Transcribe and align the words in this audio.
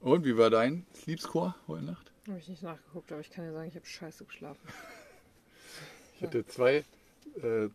Und 0.00 0.24
wie 0.24 0.36
war 0.36 0.50
dein 0.50 0.84
Sleep 0.92 1.20
Score 1.20 1.54
heute 1.68 1.84
Nacht? 1.84 2.10
Habe 2.26 2.38
ich 2.40 2.48
nicht 2.48 2.64
nachgeguckt, 2.64 3.12
aber 3.12 3.20
ich 3.20 3.30
kann 3.30 3.44
dir 3.44 3.52
sagen, 3.52 3.68
ich 3.68 3.76
habe 3.76 3.86
scheiße 3.86 4.24
geschlafen. 4.24 4.60
Ich 6.16 6.22
hatte 6.22 6.44
zwei, 6.46 6.84
äh, 7.42 7.68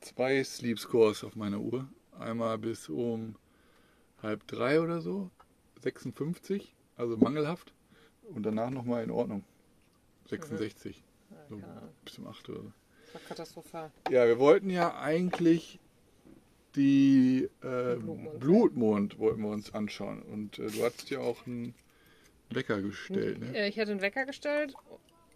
zwei 0.00 0.44
Sleep 0.44 0.78
Scores 0.78 1.24
auf 1.24 1.34
meiner 1.34 1.60
Uhr. 1.60 1.88
Einmal 2.18 2.58
bis 2.58 2.90
um 2.90 3.36
halb 4.22 4.46
drei 4.46 4.82
oder 4.82 5.00
so, 5.00 5.30
56, 5.80 6.74
also 6.98 7.16
mangelhaft. 7.16 7.72
Und 8.34 8.42
danach 8.42 8.68
nochmal 8.68 9.02
in 9.02 9.10
Ordnung, 9.10 9.44
66, 10.28 11.02
Ja, 11.30 11.36
so 11.48 11.62
bis 12.04 12.18
um 12.18 12.26
8 12.26 12.50
oder 12.50 12.60
so. 12.64 12.72
Das 13.04 13.14
war 13.14 13.20
katastrophal. 13.28 13.90
Ja, 14.10 14.26
wir 14.26 14.38
wollten 14.38 14.68
ja 14.68 14.94
eigentlich 14.98 15.78
die 16.76 17.48
äh, 17.62 17.96
Blutmond. 17.96 18.40
Blutmond 18.40 19.18
wollten 19.18 19.42
wir 19.42 19.50
uns 19.50 19.74
anschauen. 19.74 20.22
Und 20.22 20.58
äh, 20.58 20.68
du 20.68 20.84
hattest 20.84 21.10
ja 21.10 21.18
auch 21.20 21.46
einen 21.46 21.74
Wecker 22.50 22.80
gestellt, 22.80 23.40
ne? 23.40 23.56
Äh, 23.56 23.68
Ich 23.68 23.78
hatte 23.78 23.90
einen 23.90 24.00
Wecker 24.02 24.24
gestellt, 24.26 24.74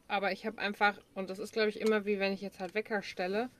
aber 0.08 0.32
ich 0.32 0.46
habe 0.46 0.58
einfach, 0.58 0.98
und 1.14 1.30
das 1.30 1.38
ist 1.38 1.52
glaube 1.52 1.68
ich 1.68 1.80
immer 1.80 2.04
wie 2.06 2.18
wenn 2.18 2.32
ich 2.32 2.40
jetzt 2.40 2.60
halt 2.60 2.74
Wecker 2.74 3.02
stelle, 3.02 3.50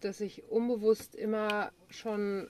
dass 0.00 0.20
ich 0.20 0.44
unbewusst 0.48 1.14
immer 1.14 1.72
schon 1.88 2.48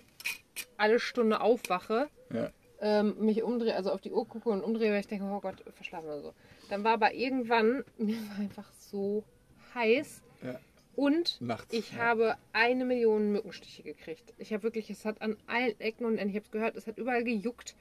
alle 0.77 1.01
Stunde 1.01 1.41
aufwache, 1.41 2.09
Ja, 2.33 2.51
ähm, 2.81 3.17
mich 3.19 3.43
umdrehe, 3.43 3.75
also 3.75 3.91
auf 3.91 4.01
die 4.03 4.13
Uhr 4.13 4.27
gucke 4.29 4.51
und 4.51 4.63
umdrehe, 4.63 4.91
weil 4.93 5.01
ich 5.01 5.07
denke, 5.07 5.25
oh 5.25 5.41
Gott, 5.41 5.63
verschlafen 5.75 6.07
oder 6.07 6.21
so. 6.21 6.35
Dann 6.69 6.85
war 6.85 6.93
aber 6.95 7.15
irgendwann, 7.15 7.85
mir 7.99 8.17
war 8.29 8.39
einfach 8.39 8.71
so 8.79 9.25
heiß 9.75 10.23
ja. 10.43 10.59
Und 10.97 11.41
Nachts. 11.41 11.73
ich 11.73 11.93
ja. 11.93 11.99
habe 11.99 12.37
eine 12.53 12.85
Million 12.85 13.31
Mückenstiche 13.33 13.83
gekriegt. 13.83 14.35
Ich 14.39 14.53
habe 14.53 14.65
wirklich, 14.65 14.91
es 14.91 15.05
hat 15.05 15.23
an 15.23 15.37
allen 15.47 15.79
Ecken 15.79 16.07
und 16.07 16.19
Enden, 16.19 16.31
ich 16.31 16.37
habe 16.37 16.47
es 16.47 16.51
gehört, 16.51 16.77
es 16.77 16.87
hat 16.87 16.99
überall 16.99 17.23
gejuckt. 17.23 17.77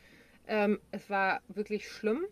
Ähm, 0.47 0.79
es 0.91 1.09
war 1.09 1.41
wirklich 1.47 1.89
schlimm. 1.89 2.25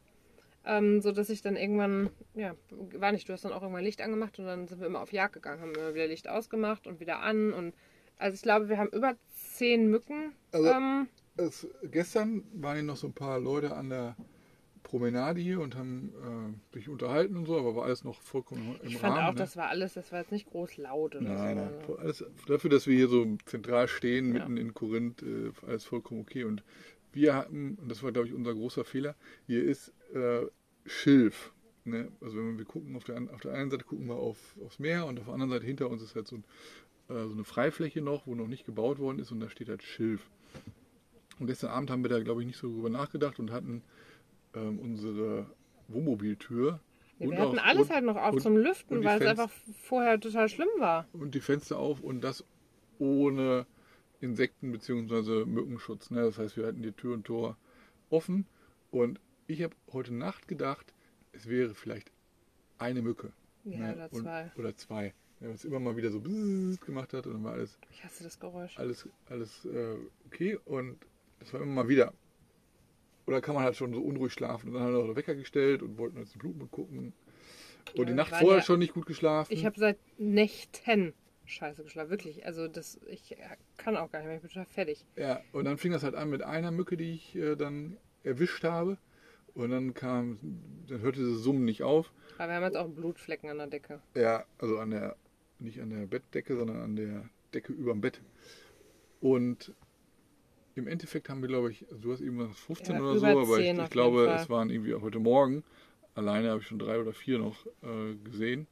Ähm, 0.66 1.02
so 1.02 1.12
dass 1.12 1.30
ich 1.30 1.42
dann 1.42 1.58
irgendwann, 1.58 2.10
ja, 2.36 2.56
war 2.70 3.12
nicht, 3.12 3.28
du 3.28 3.34
hast 3.34 3.44
dann 3.44 3.52
auch 3.52 3.62
irgendwann 3.64 3.84
Licht 3.84 4.02
angemacht 4.02 4.40
und 4.40 4.46
dann 4.46 4.68
sind 4.68 4.80
wir 4.80 4.88
immer 4.88 5.02
auf 5.02 5.12
Jagd 5.12 5.34
gegangen, 5.34 5.62
haben 5.62 5.74
immer 5.76 5.94
wieder 5.94 6.08
Licht 6.08 6.30
ausgemacht 6.30 6.88
und 6.88 7.02
wieder 7.02 7.20
an 7.20 7.52
und 7.52 7.74
also 8.18 8.36
ich 8.36 8.44
glaube, 8.44 8.70
wir 8.70 8.78
haben 8.78 8.90
über 8.90 9.16
zehn 9.54 9.90
Mücken. 9.90 10.32
Also- 10.54 10.70
ähm, 10.70 11.10
Es, 11.36 11.68
gestern 11.84 12.44
waren 12.54 12.76
hier 12.76 12.84
noch 12.84 12.96
so 12.96 13.08
ein 13.08 13.14
paar 13.14 13.40
Leute 13.40 13.76
an 13.76 13.90
der 13.90 14.16
Promenade 14.94 15.42
hier 15.42 15.60
und 15.60 15.76
haben 15.76 16.14
äh, 16.72 16.76
sich 16.76 16.88
unterhalten 16.88 17.36
und 17.36 17.48
so, 17.48 17.58
aber 17.58 17.76
war 17.76 17.86
alles 17.86 18.04
noch 18.04 18.22
vollkommen 18.22 18.76
im 18.84 18.90
ich 18.90 18.98
fand 18.98 19.16
Rahmen. 19.16 19.26
auch, 19.30 19.34
ne? 19.34 19.40
das 19.40 19.58
war 19.58 19.70
alles, 19.70 19.96
das 19.96 20.12
war 20.12 20.20
jetzt 20.20 20.32
nicht 20.32 20.48
groß 20.52 20.78
laut 20.78 21.16
oder 21.16 21.24
Nein, 21.34 21.58
so. 21.58 21.94
nein. 21.96 22.00
Alles, 22.00 22.24
dafür, 22.46 22.70
dass 22.70 22.86
wir 22.86 22.96
hier 22.96 23.08
so 23.08 23.26
zentral 23.46 23.88
stehen, 23.88 24.28
Ja. 24.28 24.34
mitten 24.42 24.58
in 24.58 24.76
Korinth, 24.76 25.24
äh, 25.24 25.52
alles 25.66 25.84
vollkommen 25.84 26.22
okay. 26.22 26.44
Und 26.44 26.64
wir 27.12 27.34
hatten, 27.34 27.74
und 27.82 27.90
das 27.90 28.04
war, 28.04 28.12
glaube 28.12 28.28
ich, 28.28 28.36
unser 28.36 28.54
großer 28.54 28.86
Fehler, 28.86 29.16
hier 29.48 29.64
ist 29.64 29.92
äh, 30.14 30.42
Schilf. 30.86 31.54
Ne? 31.86 32.12
Also 32.22 32.38
wenn 32.38 32.60
wir 32.60 32.66
gucken, 32.66 32.96
auf 32.96 33.04
der, 33.04 33.20
auf 33.34 33.42
der 33.42 33.54
einen 33.56 33.72
Seite 33.72 33.86
gucken 33.86 34.06
wir 34.06 34.16
auf, 34.18 34.38
aufs 34.64 34.78
Meer 34.78 35.08
und 35.08 35.18
auf 35.18 35.26
der 35.26 35.34
anderen 35.34 35.50
Seite 35.54 35.66
hinter 35.66 35.90
uns 35.90 36.04
ist 36.04 36.14
halt 36.16 36.28
so, 36.28 36.36
ein, 36.36 36.44
äh, 37.10 37.26
so 37.28 37.34
eine 37.34 37.46
Freifläche 37.46 38.02
noch, 38.04 38.28
wo 38.28 38.36
noch 38.36 38.48
nicht 38.48 38.64
gebaut 38.64 39.00
worden 39.00 39.18
ist 39.18 39.32
und 39.32 39.40
da 39.40 39.50
steht 39.50 39.70
halt 39.70 39.82
Schilf. 39.82 40.30
Und 41.40 41.48
gestern 41.48 41.72
Abend 41.72 41.90
haben 41.90 42.04
wir 42.04 42.10
da, 42.12 42.20
glaube 42.22 42.42
ich, 42.42 42.46
nicht 42.48 42.60
so 42.60 42.68
drüber 42.72 42.92
nachgedacht 42.92 43.40
und 43.40 43.52
hatten 43.52 43.82
ähm, 44.56 44.80
unsere 44.80 45.48
Wohnmobiltür. 45.88 46.80
Ja, 47.20 47.28
und 47.28 47.32
wir 47.34 47.40
hatten 47.40 47.60
auch- 47.60 47.64
alles 47.66 47.82
und- 47.88 47.94
halt 47.94 48.06
noch 48.06 48.16
auf 48.18 48.34
und- 48.36 48.42
zum 48.42 48.58
Lüften, 48.58 49.04
weil 49.04 49.18
es 49.20 49.24
Fenster- 49.26 49.44
einfach 49.44 49.56
vorher 49.84 50.20
total 50.20 50.50
schlimm 50.50 50.70
war. 50.80 51.08
und 51.14 51.36
die 51.36 51.40
Fenster 51.42 51.78
auf 51.78 52.02
und 52.02 52.22
das 52.22 52.44
ohne 53.00 53.66
Insekten- 54.22 54.72
bzw. 54.72 55.46
Mückenschutz. 55.46 56.10
Ne? 56.12 56.22
Das 56.22 56.38
heißt, 56.38 56.58
wir 56.58 56.66
hatten 56.68 56.82
die 56.82 56.92
Tür 56.92 57.14
und 57.14 57.26
Tor 57.26 57.58
offen 58.10 58.46
und 58.92 59.20
ich 59.48 59.62
habe 59.64 59.76
heute 59.92 60.14
Nacht 60.14 60.48
gedacht, 60.48 60.94
es 61.34 61.48
wäre 61.50 61.74
vielleicht 61.76 62.12
eine 62.78 63.02
Mücke. 63.02 63.32
Ja, 63.66 63.80
ne? 63.80 63.94
oder 63.96 64.10
und, 64.14 64.22
zwei. 64.22 64.52
Oder 64.58 64.76
zwei. 64.76 65.14
Ja, 65.40 65.50
was 65.50 65.66
immer 65.66 65.80
mal 65.80 65.98
wieder 65.98 66.10
so 66.12 66.22
gemacht 66.22 67.14
hat 67.14 67.28
und 67.28 67.34
dann 67.34 67.44
war 67.44 67.54
alles, 67.54 67.78
Ich 67.92 68.04
hasse 68.04 68.24
das 68.24 68.40
Geräusch. 68.40 68.78
alles, 68.80 69.08
alles 69.30 69.66
äh, 69.66 69.96
okay 70.28 70.58
und 70.66 70.98
das 71.40 71.52
war 71.54 71.62
immer 71.62 71.74
mal 71.84 71.88
wieder. 71.90 72.14
Oder 73.26 73.42
kann 73.42 73.56
man 73.56 73.64
halt 73.64 73.76
schon 73.76 73.94
so 73.94 74.02
unruhig 74.02 74.34
schlafen 74.34 74.68
und 74.70 74.74
dann 74.74 74.84
haben 74.84 74.94
wir 74.94 75.04
noch 75.06 75.16
Wecker 75.16 75.36
gestellt 75.36 75.82
und 75.82 75.98
wollten 75.98 76.18
uns 76.18 76.32
den 76.34 76.40
Blutmond 76.40 76.72
gucken. 76.72 77.14
Und 77.96 78.08
die 78.08 78.14
Nacht 78.14 78.30
vorher 78.36 78.58
ja- 78.58 78.64
schon 78.64 78.80
nicht 78.80 78.94
gut 78.94 79.06
geschlafen. 79.06 79.52
Ich 79.54 79.66
habe 79.66 79.80
seit 79.80 79.98
Nächten 80.18 81.14
scheiße 81.46 81.84
geschlafen, 81.84 82.10
wirklich. 82.10 82.46
Also 82.46 82.68
das, 82.68 83.00
ich 83.08 83.36
kann 83.78 83.98
auch 83.98 84.12
gar 84.12 84.20
nicht 84.20 84.28
mehr, 84.28 84.36
ich 84.38 84.42
bin 84.42 84.50
total 84.50 84.66
fertig. 84.66 85.06
Ja, 85.18 85.42
und 85.52 85.66
dann 85.66 85.78
fing 85.78 85.92
das 85.92 86.04
halt 86.04 86.16
an 86.16 86.30
mit 86.30 86.42
einer 86.42 86.72
Mücke, 86.72 86.98
die 86.98 87.14
ich 87.14 87.36
äh, 87.36 87.56
dann 87.56 87.98
erwischt 88.24 88.64
habe. 88.64 88.98
Und 89.54 89.70
dann 89.70 89.94
kam, 89.94 90.40
dann 90.88 91.02
hörte 91.02 91.20
dieses 91.20 91.44
Summen 91.44 91.64
nicht 91.66 91.84
auf. 91.84 92.12
Aber 92.40 92.48
wir 92.50 92.56
haben 92.56 92.64
jetzt 92.64 92.78
auch 92.78 92.88
Blutflecken 92.90 93.50
an 93.50 93.58
der 93.60 93.68
Decke. 93.68 94.02
Ja, 94.16 94.46
also 94.58 94.80
an 94.80 94.90
der, 94.90 95.16
nicht 95.60 95.80
an 95.80 95.92
der 95.92 96.08
Bettdecke, 96.08 96.56
sondern 96.58 96.82
an 96.82 96.96
der 96.96 97.30
Decke 97.54 97.72
überm 97.72 98.02
Bett. 98.02 98.20
Und 99.22 99.74
im 100.76 100.88
Endeffekt 100.88 101.30
haben 101.30 101.42
wir, 101.42 101.48
glaube 101.50 101.72
ich, 101.72 101.86
du 102.02 102.12
hast 102.12 102.22
eben 102.22 102.40
was 102.40 102.58
15 102.60 102.96
Ja, 102.96 103.02
oder 103.02 103.20
so, 103.20 103.26
aber 103.26 103.60
ich, 103.60 103.66
10 103.66 103.80
ich 103.80 103.90
glaube, 103.90 104.26
Fall. 104.26 104.36
es 104.36 104.50
waren 104.50 104.70
irgendwie 104.70 104.94
heute 104.96 105.20
Morgen. 105.20 105.64
Alleine 106.16 106.50
habe 106.50 106.62
ich 106.62 106.68
schon 106.68 106.80
drei 106.80 107.00
oder 107.00 107.14
vier 107.14 107.40
noch 107.40 107.66
äh, 107.82 108.16
gesehen. 108.24 108.68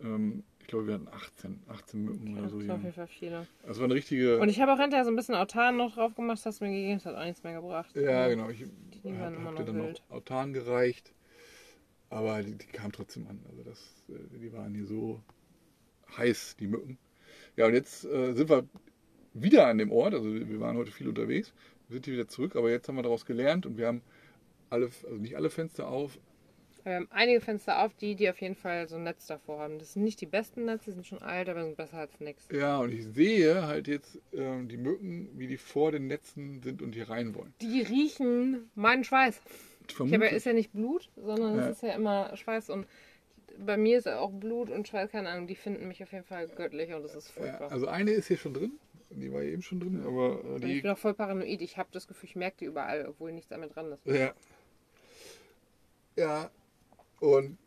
Ähm, 0.00 0.44
ich 0.60 0.66
glaube, 0.66 0.86
wir 0.86 0.94
hatten 0.94 1.08
18, 1.08 1.62
18 1.68 2.04
Mücken 2.04 2.26
Ja, 2.34 2.40
oder 2.40 2.50
so 2.50 2.58
das 2.58 2.68
war 2.68 2.74
auf 2.76 2.82
jeden 2.82 2.94
Fall 2.94 3.06
viele. 3.06 3.46
Also 3.66 3.80
war 3.80 3.86
eine 3.86 3.94
richtige. 3.94 4.38
Und 4.38 4.48
ich 4.50 4.60
habe 4.60 4.72
auch 4.72 4.78
hinterher 4.78 5.04
so 5.04 5.10
ein 5.10 5.16
bisschen 5.16 5.34
Autan 5.34 5.76
noch 5.78 5.94
drauf 5.94 6.14
gemacht, 6.14 6.38
das 6.38 6.46
hast 6.46 6.60
du 6.60 6.66
mir 6.66 6.72
gegeben, 6.72 6.98
das 6.98 7.06
hat 7.06 7.16
auch 7.16 7.24
nichts 7.24 7.42
mehr 7.42 7.54
gebracht. 7.54 7.96
Ja, 7.96 8.28
genau. 8.28 8.50
Ich 8.50 8.62
habe 8.62 9.44
hab 9.44 9.56
dir 9.56 9.64
dann 9.64 9.76
wild. 9.76 10.02
noch 10.10 10.16
Autan 10.16 10.52
gereicht. 10.52 11.12
Aber 12.10 12.42
die, 12.42 12.54
die 12.54 12.66
kamen 12.66 12.92
trotzdem 12.92 13.26
an. 13.28 13.40
Also 13.50 13.62
das, 13.62 13.78
äh, 14.08 14.38
die 14.38 14.52
waren 14.52 14.74
hier 14.74 14.86
so 14.86 15.20
heiß, 16.16 16.56
die 16.58 16.66
Mücken. 16.66 16.98
Ja, 17.56 17.66
und 17.66 17.74
jetzt 17.74 18.04
äh, 18.04 18.34
sind 18.34 18.48
wir 18.48 18.64
wieder 19.42 19.66
an 19.66 19.78
dem 19.78 19.92
Ort. 19.92 20.14
Also 20.14 20.32
wir 20.32 20.60
waren 20.60 20.76
heute 20.76 20.90
viel 20.90 21.08
unterwegs. 21.08 21.52
Wir 21.88 21.94
sind 21.94 22.04
hier 22.06 22.14
wieder 22.14 22.28
zurück, 22.28 22.56
aber 22.56 22.70
jetzt 22.70 22.88
haben 22.88 22.96
wir 22.96 23.02
daraus 23.02 23.24
gelernt 23.26 23.66
und 23.66 23.78
wir 23.78 23.86
haben 23.86 24.02
alle, 24.70 24.86
also 25.04 25.16
nicht 25.16 25.36
alle 25.36 25.50
Fenster 25.50 25.88
auf. 25.88 26.18
Wir 26.84 26.94
haben 26.94 27.08
einige 27.10 27.40
Fenster 27.40 27.82
auf, 27.84 27.94
die, 27.94 28.14
die 28.14 28.30
auf 28.30 28.40
jeden 28.40 28.54
Fall 28.54 28.88
so 28.88 28.96
ein 28.96 29.02
Netz 29.02 29.26
davor 29.26 29.58
haben. 29.60 29.78
Das 29.78 29.92
sind 29.94 30.04
nicht 30.04 30.20
die 30.20 30.26
besten 30.26 30.64
Netze, 30.64 30.86
die 30.86 30.92
sind 30.92 31.06
schon 31.06 31.20
alt, 31.22 31.48
aber 31.48 31.64
sind 31.64 31.76
besser 31.76 31.98
als 31.98 32.18
nichts. 32.20 32.48
Ja, 32.52 32.78
und 32.78 32.92
ich 32.92 33.04
sehe 33.04 33.66
halt 33.66 33.88
jetzt 33.88 34.18
ähm, 34.32 34.68
die 34.68 34.76
Mücken, 34.78 35.28
wie 35.36 35.46
die 35.48 35.56
vor 35.58 35.92
den 35.92 36.06
Netzen 36.06 36.62
sind 36.62 36.80
und 36.80 36.94
hier 36.94 37.10
rein 37.10 37.34
wollen. 37.34 37.52
Die 37.60 37.82
riechen 37.82 38.70
meinen 38.74 39.04
Schweiß. 39.04 39.40
Ich 39.88 39.98
habe, 39.98 40.08
Vermutlich. 40.08 40.32
ist 40.32 40.46
ja 40.46 40.52
nicht 40.52 40.72
Blut, 40.72 41.10
sondern 41.16 41.56
Ja. 41.56 41.68
es 41.68 41.76
ist 41.76 41.82
ja 41.82 41.94
immer 41.94 42.34
Schweiß 42.36 42.70
und 42.70 42.86
bei 43.58 43.76
mir 43.76 43.98
ist 43.98 44.06
ja 44.06 44.18
auch 44.20 44.30
Blut 44.30 44.70
und 44.70 44.86
Schweiß, 44.86 45.10
keine 45.10 45.28
Ahnung, 45.30 45.46
die 45.46 45.56
finden 45.56 45.88
mich 45.88 46.02
auf 46.02 46.12
jeden 46.12 46.24
Fall 46.24 46.46
göttlich 46.48 46.92
und 46.94 47.02
das 47.02 47.14
ist 47.14 47.28
ja, 47.36 47.42
furchtbar. 47.42 47.72
also 47.72 47.88
eine 47.88 48.12
ist 48.12 48.28
hier 48.28 48.36
schon 48.36 48.54
drin. 48.54 48.72
Die 49.10 49.32
war 49.32 49.42
eben 49.42 49.62
schon 49.62 49.80
drin, 49.80 50.02
aber 50.06 50.40
äh, 50.56 50.60
die 50.60 50.76
ich 50.76 50.82
bin 50.82 50.90
auch 50.90 50.98
voll 50.98 51.14
paranoid. 51.14 51.60
Ich 51.62 51.76
habe 51.78 51.88
das 51.92 52.06
Gefühl, 52.06 52.28
ich 52.28 52.36
merke 52.36 52.58
die 52.60 52.64
überall, 52.66 53.06
obwohl 53.08 53.32
nichts 53.32 53.48
damit 53.48 53.74
dran 53.74 53.90
ist. 53.92 54.04
Ja. 54.06 54.32
Ja. 56.16 56.50
Und 57.20 57.58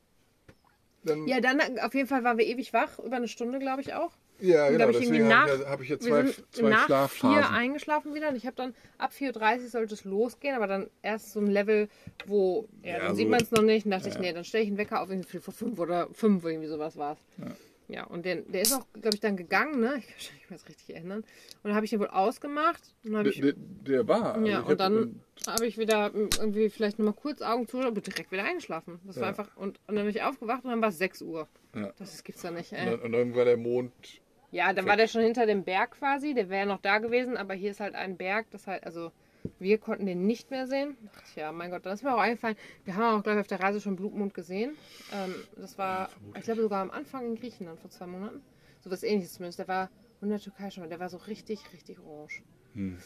dann. 1.03 1.28
Ja, 1.28 1.41
dann 1.41 1.59
auf 1.80 1.94
jeden 1.96 2.07
Fall 2.07 2.24
waren 2.24 2.38
wir 2.38 2.46
ewig 2.46 2.74
wach, 2.74 3.00
über 3.00 3.16
eine 3.16 3.28
Stunde, 3.28 3.57
glaube 3.59 3.81
ich 3.81 3.94
auch. 3.94 4.12
ja 4.40 4.68
und 4.68 4.74
genau. 4.74 4.85
hab 4.85 4.91
ich 4.91 5.00
Deswegen 5.00 5.28
nach- 5.28 5.47
habe 5.47 5.53
ich, 5.56 5.59
ja- 5.62 5.69
hab 5.69 5.81
ich 5.81 5.90
Wir 5.90 6.00
zwei, 6.00 6.25
zwei 6.51 6.69
nach 6.69 6.85
Schlafphasen. 6.85 7.34
vier 7.44 7.50
eingeschlafen 7.50 8.13
wieder 8.13 8.30
und 8.30 8.35
ich 8.35 8.46
habe 8.46 8.56
dann 8.56 8.75
ab 8.97 9.12
4.30 9.12 9.62
Uhr 9.63 9.69
sollte 9.69 9.94
es 9.96 10.03
losgehen, 10.03 10.56
aber 10.56 10.68
dann 10.68 10.90
erst 11.01 11.31
so 11.34 11.40
ein 11.40 11.47
Level, 11.47 11.90
wo, 12.28 12.68
ja, 12.84 12.94
Ja, 12.94 13.00
dann 13.00 13.09
so- 13.09 13.16
sieht 13.16 13.30
man 13.30 13.41
es 13.41 13.51
noch 13.51 13.63
nicht. 13.63 13.85
Und 13.85 13.91
dachte 13.91 14.09
Ja. 14.09 14.16
ich, 14.16 14.19
nee, 14.22 14.31
dann 14.34 14.44
stelle 14.46 14.63
ich 14.63 14.69
einen 14.69 14.78
Wecker 14.78 15.01
auf, 15.01 15.09
irgendwie 15.09 15.40
vor 15.40 15.53
fünf 15.53 15.80
oder 15.80 16.07
fünf, 16.13 16.44
irgendwie 16.46 16.68
sowas 16.68 16.97
war 16.97 17.13
es. 17.13 17.19
Ja. 17.44 17.51
Ja, 17.91 18.06
und 18.06 18.25
der, 18.25 18.38
der 18.38 18.62
ist 18.62 18.72
auch, 18.72 18.85
glaube 18.94 19.16
ich, 19.16 19.19
dann 19.19 19.35
gegangen, 19.35 19.81
ne? 19.81 19.96
Ich 19.97 20.06
kann 20.07 20.16
mich 20.16 20.31
nicht 20.31 20.50
mehr 20.50 20.59
richtig 20.69 20.96
erinnern. 20.96 21.19
Und 21.19 21.25
dann 21.66 21.75
habe 21.75 21.84
ich 21.84 21.90
den 21.90 22.00
wohl 22.00 22.07
ausgemacht. 22.07 22.81
Und 23.03 23.12
der, 23.12 23.25
ich, 23.25 23.41
der, 23.41 23.52
der 23.57 24.07
war. 24.07 24.36
also 24.36 24.48
ja, 24.48 24.60
hab- 24.60 24.69
und 24.69 24.80
dann 24.80 25.21
habe 25.45 25.65
ich 25.68 25.77
wieder 25.77 26.10
irgendwie 26.13 26.69
vielleicht 26.69 27.00
nur 27.00 27.07
mal 27.10 27.13
kurz 27.13 27.42
Augen 27.42 27.68
zu, 27.68 27.80
aber 27.81 28.00
direkt 28.00 28.31
wieder 28.31 28.45
eingeschlafen. 28.45 29.01
Das 29.06 29.18
war 29.18 29.24
Ja. 29.24 29.30
einfach, 29.30 29.57
und, 29.57 29.77
und 29.88 29.95
dann 29.95 30.06
bin 30.06 30.15
ich 30.15 30.21
aufgewacht 30.24 30.63
und 30.63 30.69
dann 30.71 30.81
war 30.81 30.88
es 30.88 31.00
6 31.00 31.21
Uhr. 31.21 31.50
Ja. 31.75 31.92
Das 32.00 32.24
gibt's 32.24 32.42
doch 32.44 32.51
nicht, 32.51 32.71
Und 32.71 32.77
ey. 32.77 32.86
dann, 32.92 33.00
und 33.01 33.12
dann 33.12 33.36
war 33.36 33.44
der 33.44 33.57
Mond. 33.57 33.92
Ja, 34.51 34.71
dann 34.71 34.86
war 34.86 34.95
der 34.95 35.07
schon 35.07 35.21
hinter 35.21 35.45
dem 35.45 35.63
Berg 35.65 35.92
quasi. 36.00 36.33
Der 36.33 36.50
wäre 36.50 36.65
noch 36.68 36.80
da 36.81 37.00
gewesen, 37.00 37.36
aber 37.36 37.54
hier 37.56 37.71
ist 37.71 37.81
halt 37.81 37.95
ein 37.95 38.15
Berg, 38.15 38.48
das 38.51 38.68
halt, 38.68 38.86
also 38.86 39.12
wir 39.59 39.77
konnten 39.77 40.05
den 40.05 40.25
nicht 40.25 40.51
mehr 40.51 40.67
sehen. 40.67 40.97
Ach 41.15 41.35
ja, 41.35 41.51
mein 41.51 41.71
Gott, 41.71 41.85
dann 41.85 41.93
ist 41.93 42.03
mir 42.03 42.13
auch 42.15 42.19
eingefallen. 42.19 42.55
Wir 42.85 42.95
haben 42.95 43.19
auch 43.19 43.23
gleich 43.23 43.39
auf 43.39 43.47
der 43.47 43.59
Reise 43.59 43.81
schon 43.81 43.95
Blutmond 43.95 44.33
gesehen. 44.33 44.75
Ähm, 45.13 45.33
das 45.57 45.77
war, 45.77 46.09
ich 46.38 46.43
glaube 46.43 46.61
sogar 46.61 46.81
am 46.81 46.91
Anfang 46.91 47.25
in 47.25 47.35
Griechenland 47.35 47.79
vor 47.79 47.89
zwei 47.89 48.07
Monaten. 48.07 48.41
So 48.81 48.89
was 48.91 49.03
ähnliches 49.03 49.33
zumindest. 49.33 49.59
Der 49.59 49.67
war 49.67 49.89
in 50.21 50.29
der 50.29 50.39
Türkei 50.39 50.69
schon 50.69 50.83
mal. 50.83 50.89
Der 50.89 50.99
war 50.99 51.09
so 51.09 51.17
richtig, 51.17 51.59
richtig 51.73 51.99
orange. 51.99 52.43
Hm. 52.73 52.97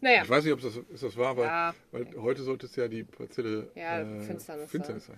Naja, 0.00 0.22
Ich 0.24 0.28
weiß 0.30 0.42
nicht, 0.44 0.52
ob 0.52 0.60
das, 0.60 0.76
ist 0.76 1.02
das 1.04 1.16
war, 1.16 1.36
weil, 1.36 1.44
Ja. 1.44 1.74
weil 1.92 2.06
heute 2.16 2.42
sollte 2.42 2.66
es 2.66 2.74
ja 2.74 2.88
die 2.88 3.04
Parzelle 3.04 3.70
ja, 3.76 4.00
äh, 4.00 4.20
Finsternis. 4.22 4.68
Finsternis 4.70 5.06
sein. 5.06 5.16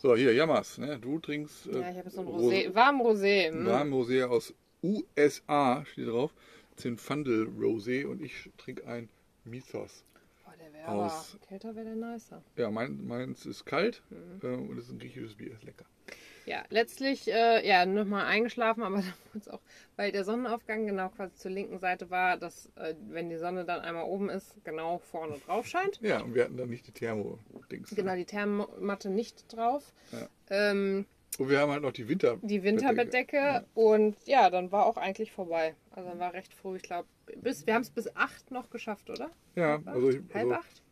So 0.00 0.14
hier, 0.14 0.32
Jammers. 0.32 0.78
Ne? 0.78 0.96
Du 1.00 1.18
trinkst 1.18 1.66
äh, 1.66 1.72
Ja, 1.72 1.80
ich 1.80 1.86
habe 1.96 1.98
jetzt 2.04 2.14
so 2.14 2.20
ein 2.20 2.28
Rosé- 2.28 2.68
Rosé, 2.68 2.74
warm 2.74 3.00
Rosé. 3.02 3.50
hm. 3.50 3.66
warmen 3.66 3.92
Rosé 3.92 4.24
aus 4.24 4.54
USA, 4.82 5.84
steht 5.86 6.08
drauf. 6.08 6.32
Zinfandel 6.76 7.48
Rosé 7.58 8.06
und 8.06 8.22
ich 8.22 8.48
trinke 8.58 8.86
ein 8.86 9.08
Mythos. 9.44 10.04
Boah, 10.44 10.54
der 10.60 10.72
wäre 10.72 10.88
aber 10.88 11.06
Aus- 11.06 11.36
kälter 11.48 11.74
wäre 11.74 11.86
der 11.86 11.96
nicer. 11.96 12.42
Ja, 12.56 12.70
mein, 12.70 13.06
meins 13.06 13.46
ist 13.46 13.64
kalt 13.64 14.02
Mhm. 14.10 14.40
äh, 14.42 14.54
und 14.54 14.78
es 14.78 14.84
ist 14.86 14.92
ein 14.92 14.98
griechisches 14.98 15.34
Bier, 15.36 15.52
ist 15.52 15.64
lecker. 15.64 15.84
Ja, 16.44 16.64
letztlich, 16.70 17.28
äh, 17.28 17.64
ja, 17.66 17.86
nochmal 17.86 18.26
eingeschlafen, 18.26 18.82
aber 18.82 18.96
dann 18.96 19.04
wurde 19.32 19.38
es 19.38 19.48
auch, 19.48 19.60
weil 19.96 20.10
der 20.10 20.24
Sonnenaufgang 20.24 20.86
genau 20.86 21.08
quasi 21.10 21.34
zur 21.36 21.52
linken 21.52 21.78
Seite 21.78 22.10
war, 22.10 22.36
dass, 22.36 22.66
äh, 22.74 22.94
wenn 23.08 23.30
die 23.30 23.36
Sonne 23.36 23.64
dann 23.64 23.80
einmal 23.80 24.04
oben 24.04 24.28
ist, 24.28 24.56
genau 24.64 24.98
vorne 24.98 25.38
drauf 25.46 25.66
scheint. 25.68 26.00
Ja, 26.02 26.20
und 26.20 26.34
wir 26.34 26.44
hatten 26.44 26.56
dann 26.56 26.68
nicht 26.68 26.86
die 26.88 26.92
Thermo-Dings. 26.92 27.90
Genau, 27.94 28.16
die 28.16 28.24
Thermomatte 28.24 29.08
nicht 29.10 29.52
drauf. 29.56 29.92
Ja. 30.10 30.28
Ähm, 30.50 31.06
Und 31.38 31.48
wir 31.48 31.60
haben 31.60 31.72
halt 31.72 31.82
noch 31.82 31.92
die 31.92 32.08
Winter. 32.08 32.38
die 32.42 32.62
Winterbettdecke 32.62 33.64
und 33.74 34.16
ja, 34.26 34.50
dann 34.50 34.70
war 34.70 34.86
auch 34.86 34.96
eigentlich 34.96 35.32
vorbei. 35.32 35.74
Also 35.90 36.10
dann 36.10 36.18
war 36.18 36.34
recht 36.34 36.52
früh, 36.52 36.76
ich 36.76 36.82
glaube, 36.82 37.08
bis, 37.36 37.66
wir 37.66 37.74
haben 37.74 37.82
es 37.82 37.90
bis 37.90 38.14
8 38.14 38.50
noch 38.50 38.68
geschafft, 38.70 39.08
oder? 39.08 39.30
Ja, 39.54 39.72
Halb 39.72 39.88
also, 39.88 40.10
ich, 40.10 40.18
acht? 40.18 40.34
Halb 40.34 40.44
also 40.44 40.54
acht? 40.54 40.82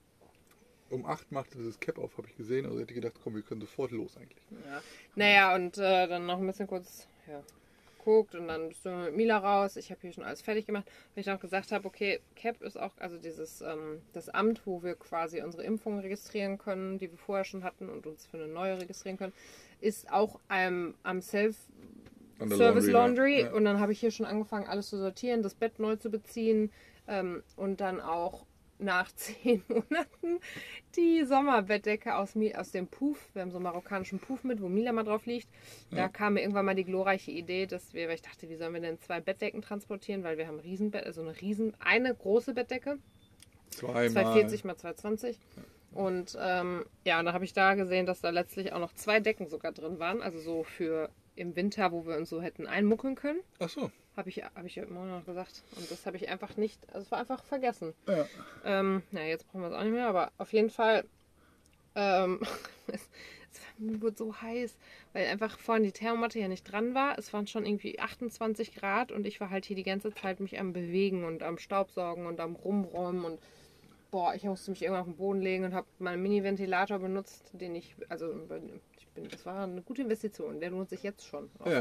um 0.90 1.06
8 1.06 1.32
machte 1.32 1.58
dieses 1.58 1.78
Cap 1.78 1.98
auf, 1.98 2.16
habe 2.18 2.28
ich 2.28 2.36
gesehen. 2.36 2.66
Also 2.66 2.80
hätte 2.80 2.92
ich 2.92 3.00
gedacht, 3.00 3.20
komm, 3.22 3.34
wir 3.34 3.42
können 3.42 3.60
sofort 3.60 3.90
los 3.90 4.16
eigentlich. 4.16 4.42
Ja. 4.50 4.82
Naja, 5.14 5.54
und 5.54 5.78
äh, 5.78 6.06
dann 6.08 6.26
noch 6.26 6.38
ein 6.38 6.46
bisschen 6.46 6.66
kurz 6.66 7.06
ja, 7.28 7.42
geguckt 7.98 8.34
und 8.34 8.48
dann 8.48 8.68
bist 8.68 8.84
du 8.84 8.90
mit 8.90 9.16
Mila 9.16 9.38
raus. 9.38 9.76
Ich 9.76 9.90
habe 9.90 10.00
hier 10.00 10.12
schon 10.12 10.24
alles 10.24 10.42
fertig 10.42 10.66
gemacht. 10.66 10.90
Weil 11.14 11.22
ich 11.22 11.30
auch 11.30 11.40
gesagt 11.40 11.72
habe, 11.72 11.86
okay, 11.86 12.20
CAP 12.34 12.62
ist 12.62 12.78
auch, 12.78 12.92
also 12.98 13.18
dieses, 13.18 13.60
ähm, 13.60 14.02
das 14.12 14.28
Amt, 14.28 14.66
wo 14.66 14.82
wir 14.82 14.94
quasi 14.94 15.42
unsere 15.42 15.62
Impfungen 15.62 16.00
registrieren 16.00 16.58
können, 16.58 16.98
die 16.98 17.10
wir 17.10 17.18
vorher 17.18 17.44
schon 17.44 17.62
hatten 17.62 17.88
und 17.88 18.06
uns 18.06 18.26
für 18.26 18.38
eine 18.38 18.48
neue 18.48 18.80
registrieren 18.80 19.18
können, 19.18 19.32
ist 19.80 20.10
auch 20.12 20.40
ähm, 20.50 20.94
am 21.02 21.20
Self 21.20 21.56
Service 22.48 22.86
Laundry, 22.86 23.40
ja. 23.40 23.46
Ja. 23.48 23.52
Und 23.52 23.64
dann 23.66 23.80
habe 23.80 23.92
ich 23.92 24.00
hier 24.00 24.10
schon 24.10 24.24
angefangen, 24.26 24.66
alles 24.66 24.88
zu 24.88 24.96
sortieren, 24.96 25.42
das 25.42 25.54
Bett 25.54 25.78
neu 25.78 25.96
zu 25.96 26.10
beziehen 26.10 26.70
ähm, 27.06 27.42
und 27.56 27.80
dann 27.80 28.00
auch 28.00 28.46
nach 28.78 29.12
zehn 29.14 29.62
Monaten 29.68 30.40
die 30.96 31.24
Sommerbettdecke 31.26 32.16
aus, 32.16 32.34
aus 32.56 32.70
dem 32.70 32.86
Puff. 32.86 33.28
Wir 33.34 33.42
haben 33.42 33.50
so 33.50 33.58
einen 33.58 33.64
marokkanischen 33.64 34.18
Puff 34.18 34.42
mit, 34.42 34.62
wo 34.62 34.68
Mila 34.70 34.92
mal 34.92 35.02
drauf 35.04 35.26
liegt. 35.26 35.48
Da 35.90 35.96
Ja. 35.98 36.08
kam 36.08 36.32
mir 36.34 36.40
irgendwann 36.40 36.64
mal 36.64 36.74
die 36.74 36.84
glorreiche 36.84 37.30
Idee, 37.30 37.66
dass 37.66 37.92
wir, 37.92 38.08
weil 38.08 38.14
ich 38.14 38.22
dachte, 38.22 38.48
wie 38.48 38.56
sollen 38.56 38.72
wir 38.72 38.80
denn 38.80 38.98
zwei 39.00 39.20
Bettdecken 39.20 39.60
transportieren, 39.60 40.24
weil 40.24 40.38
wir 40.38 40.46
haben 40.46 40.56
ein 40.56 40.60
Riesenbett, 40.60 41.04
also 41.04 41.20
eine 41.20 41.38
riesen, 41.42 41.74
eine 41.78 42.14
große 42.14 42.54
Bettdecke. 42.54 42.98
Zweimal. 43.68 44.08
240 44.10 44.64
mal 44.64 44.76
220. 44.76 45.38
Und 45.92 46.38
ähm, 46.40 46.84
ja, 47.04 47.18
und 47.18 47.26
da 47.26 47.32
habe 47.32 47.44
ich 47.44 47.52
da 47.52 47.74
gesehen, 47.74 48.06
dass 48.06 48.20
da 48.20 48.30
letztlich 48.30 48.72
auch 48.72 48.78
noch 48.78 48.94
zwei 48.94 49.20
Decken 49.20 49.48
sogar 49.48 49.72
drin 49.72 49.98
waren. 49.98 50.22
Also 50.22 50.38
so 50.38 50.62
für 50.62 51.10
im 51.36 51.56
Winter, 51.56 51.90
wo 51.90 52.06
wir 52.06 52.16
uns 52.16 52.30
so 52.30 52.42
hätten 52.42 52.66
einmuckeln 52.66 53.14
können. 53.14 53.40
Ach 53.58 53.68
so. 53.68 53.90
Habe 54.16 54.28
ich, 54.28 54.44
hab 54.44 54.64
ich 54.64 54.78
heute 54.78 54.92
Morgen 54.92 55.10
noch 55.10 55.24
gesagt. 55.24 55.62
Und 55.76 55.90
das 55.90 56.04
habe 56.04 56.16
ich 56.16 56.28
einfach 56.28 56.56
nicht, 56.56 56.80
also 56.88 57.00
es 57.00 57.10
war 57.10 57.18
einfach 57.18 57.42
vergessen. 57.44 57.94
Ja. 58.06 58.26
Ähm, 58.64 59.02
na, 59.10 59.24
jetzt 59.24 59.48
brauchen 59.48 59.62
wir 59.62 59.68
es 59.68 59.74
auch 59.74 59.82
nicht 59.82 59.92
mehr, 59.92 60.08
aber 60.08 60.32
auf 60.36 60.52
jeden 60.52 60.70
Fall, 60.70 61.04
ähm, 61.94 62.40
es, 62.88 63.08
es 63.52 63.60
wurde 63.78 64.16
so 64.16 64.40
heiß, 64.40 64.76
weil 65.12 65.26
einfach 65.28 65.58
vorhin 65.58 65.84
die 65.84 65.92
Thermomatte 65.92 66.38
ja 66.38 66.48
nicht 66.48 66.64
dran 66.64 66.94
war. 66.94 67.18
Es 67.18 67.32
waren 67.32 67.46
schon 67.46 67.64
irgendwie 67.64 67.98
28 67.98 68.74
Grad 68.74 69.10
und 69.10 69.26
ich 69.26 69.40
war 69.40 69.50
halt 69.50 69.64
hier 69.64 69.76
die 69.76 69.82
ganze 69.82 70.12
Zeit 70.12 70.40
mich 70.40 70.58
am 70.58 70.72
Bewegen 70.72 71.24
und 71.24 71.42
am 71.42 71.58
Staubsaugen 71.58 72.26
und 72.26 72.40
am 72.40 72.56
Rumräumen 72.56 73.24
und 73.24 73.40
boah, 74.10 74.34
ich 74.34 74.44
musste 74.44 74.70
mich 74.70 74.82
irgendwann 74.82 75.02
auf 75.02 75.08
den 75.08 75.16
Boden 75.16 75.40
legen 75.40 75.64
und 75.64 75.74
habe 75.74 75.86
meinen 75.98 76.22
Mini-Ventilator 76.22 76.98
benutzt, 76.98 77.50
den 77.52 77.74
ich, 77.74 77.94
also 78.08 78.32
ich 78.98 79.06
bin, 79.08 79.28
das 79.28 79.44
war 79.46 79.64
eine 79.64 79.82
gute 79.82 80.02
Investition, 80.02 80.60
der 80.60 80.70
lohnt 80.70 80.88
sich 80.90 81.02
jetzt 81.02 81.26
schon. 81.26 81.48
Ja, 81.64 81.80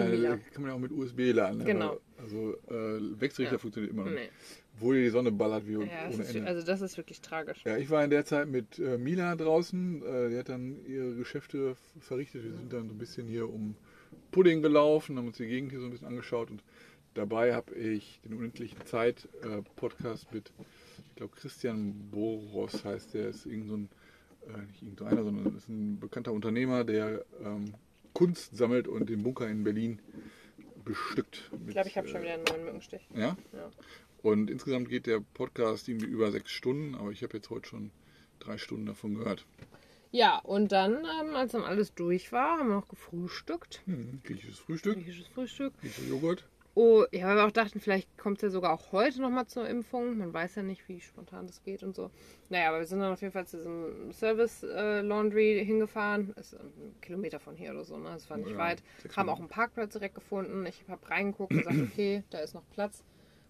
kann 0.53 0.61
man 0.61 0.67
ja 0.67 0.73
auch 0.73 0.79
mit 0.79 0.91
USB 0.91 1.31
laden. 1.33 1.59
ne? 1.59 1.65
Genau. 1.65 1.97
Also 2.17 2.53
äh, 2.69 3.19
Wechselrichter 3.19 3.55
Ja. 3.55 3.59
funktioniert 3.59 3.93
immer 3.93 4.05
noch. 4.05 4.11
Nee. 4.11 4.29
Obwohl 4.75 5.01
die 5.01 5.09
Sonne 5.09 5.31
ballert 5.31 5.67
wie 5.67 5.73
Ja, 5.73 5.79
ohne 6.11 6.23
ist, 6.23 6.35
Ende. 6.35 6.47
also 6.47 6.65
das 6.65 6.81
ist 6.81 6.95
wirklich 6.97 7.19
tragisch. 7.21 7.61
Ja, 7.65 7.77
ich 7.77 7.89
war 7.89 8.03
in 8.03 8.09
der 8.09 8.23
Zeit 8.25 8.47
mit 8.47 8.79
äh, 8.79 8.97
Mila 8.97 9.35
draußen. 9.35 10.01
Äh, 10.03 10.29
die 10.29 10.37
hat 10.37 10.49
dann 10.49 10.85
ihre 10.85 11.15
Geschäfte 11.15 11.75
verrichtet. 11.99 12.43
Wir 12.45 12.53
sind 12.53 12.71
dann 12.71 12.87
so 12.87 12.93
ein 12.93 12.97
bisschen 12.97 13.27
hier 13.27 13.49
um 13.49 13.75
Pudding 14.31 14.61
gelaufen, 14.61 15.17
haben 15.17 15.27
uns 15.27 15.37
die 15.37 15.47
Gegend 15.47 15.71
hier 15.71 15.79
so 15.81 15.85
ein 15.85 15.91
bisschen 15.91 16.07
angeschaut 16.07 16.49
und 16.49 16.63
dabei 17.13 17.53
habe 17.53 17.73
ich 17.75 18.21
den 18.23 18.33
Unendlichen 18.33 18.85
Zeit 18.85 19.27
äh, 19.43 19.61
Podcast 19.75 20.31
mit, 20.33 20.51
ich 20.59 20.78
glaube 21.19 21.35
Christian 21.35 22.09
Boros 22.11 22.83
heißt 22.85 23.13
der, 23.13 23.27
ist 23.29 23.45
irgend 23.45 23.67
so 23.67 23.75
ein, 23.75 23.89
äh, 24.47 24.65
nicht 24.67 24.81
irgendeiner, 24.81 25.23
sondern 25.23 25.55
ist 25.55 25.67
ein 25.67 25.99
bekannter 25.99 26.31
Unternehmer, 26.31 26.83
der 26.85 27.25
ähm, 27.43 27.73
Kunst 28.13 28.55
sammelt 28.55 28.87
und 28.87 29.09
den 29.09 29.21
Bunker 29.21 29.47
in 29.47 29.63
Berlin 29.63 30.01
bestückt. 30.85 31.51
Ich 31.67 31.73
glaube, 31.73 31.89
ich 31.89 31.97
habe 31.97 32.07
schon 32.07 32.21
wieder 32.21 32.33
einen 32.35 32.45
neuen 32.45 32.65
Mückenstich. 32.65 33.07
Ja? 33.13 33.35
Ja. 33.51 33.69
Und 34.21 34.49
insgesamt 34.49 34.89
geht 34.89 35.07
der 35.07 35.19
Podcast 35.19 35.89
irgendwie 35.89 36.07
über 36.07 36.31
sechs 36.31 36.51
Stunden, 36.51 36.95
aber 36.95 37.11
ich 37.11 37.21
habe 37.21 37.35
jetzt 37.37 37.49
heute 37.49 37.67
schon 37.67 37.91
drei 38.39 38.57
Stunden 38.57 38.85
davon 38.85 39.15
gehört. 39.15 39.45
Ja, 40.11 40.39
und 40.39 40.71
dann, 40.71 41.05
ähm, 41.05 41.35
als 41.35 41.51
dann 41.51 41.63
alles 41.63 41.93
durch 41.93 42.31
war, 42.31 42.59
haben 42.59 42.69
wir 42.69 42.75
noch 42.75 42.87
gefrühstückt. 42.87 43.81
Hm, 43.85 44.21
griechisches 44.23 44.57
Frühstück, 44.57 44.95
Griechisches 44.95 45.27
Frühstück. 45.27 45.73
griechischer 45.81 46.07
Joghurt. 46.07 46.47
Oh, 46.75 47.03
ja, 47.11 47.27
weil 47.27 47.35
wir 47.35 47.45
auch 47.45 47.51
dachten, 47.51 47.79
vielleicht 47.79 48.17
kommt 48.17 48.37
es 48.37 48.43
ja 48.43 48.49
sogar 48.49 48.71
auch 48.73 48.91
heute 48.91 49.21
nochmal 49.21 49.47
zur 49.47 49.67
Impfung. 49.67 50.17
Man 50.17 50.33
weiß 50.33 50.55
ja 50.55 50.63
nicht, 50.63 50.87
wie 50.87 51.01
spontan 51.01 51.47
das 51.47 51.61
geht 51.63 51.83
und 51.83 51.95
so. 51.95 52.09
Naja, 52.49 52.69
aber 52.69 52.79
wir 52.79 52.85
sind 52.85 52.99
dann 52.99 53.11
auf 53.11 53.21
jeden 53.21 53.33
Fall 53.33 53.47
zu 53.47 53.57
diesem 53.57 54.11
Service 54.13 54.63
äh, 54.63 55.01
Laundry 55.01 55.61
hingefahren. 55.65 56.31
Ist 56.37 56.53
ein 56.53 56.95
Kilometer 57.01 57.39
von 57.39 57.55
hier 57.55 57.71
oder 57.71 57.83
so, 57.83 57.97
ne? 57.97 58.09
Das 58.13 58.29
war 58.29 58.37
nicht 58.37 58.51
Ja, 58.51 58.57
weit. 58.57 58.83
Haben 59.15 59.29
auch 59.29 59.39
einen 59.39 59.49
Parkplatz 59.49 59.93
direkt 59.93 60.15
gefunden. 60.15 60.65
Ich 60.67 60.83
habe 60.87 61.09
reingeguckt 61.09 61.51
und 61.51 61.57
gesagt, 61.59 61.77
okay, 61.91 62.23
da 62.29 62.39
ist 62.39 62.53
noch 62.53 62.67
Platz. 62.69 63.03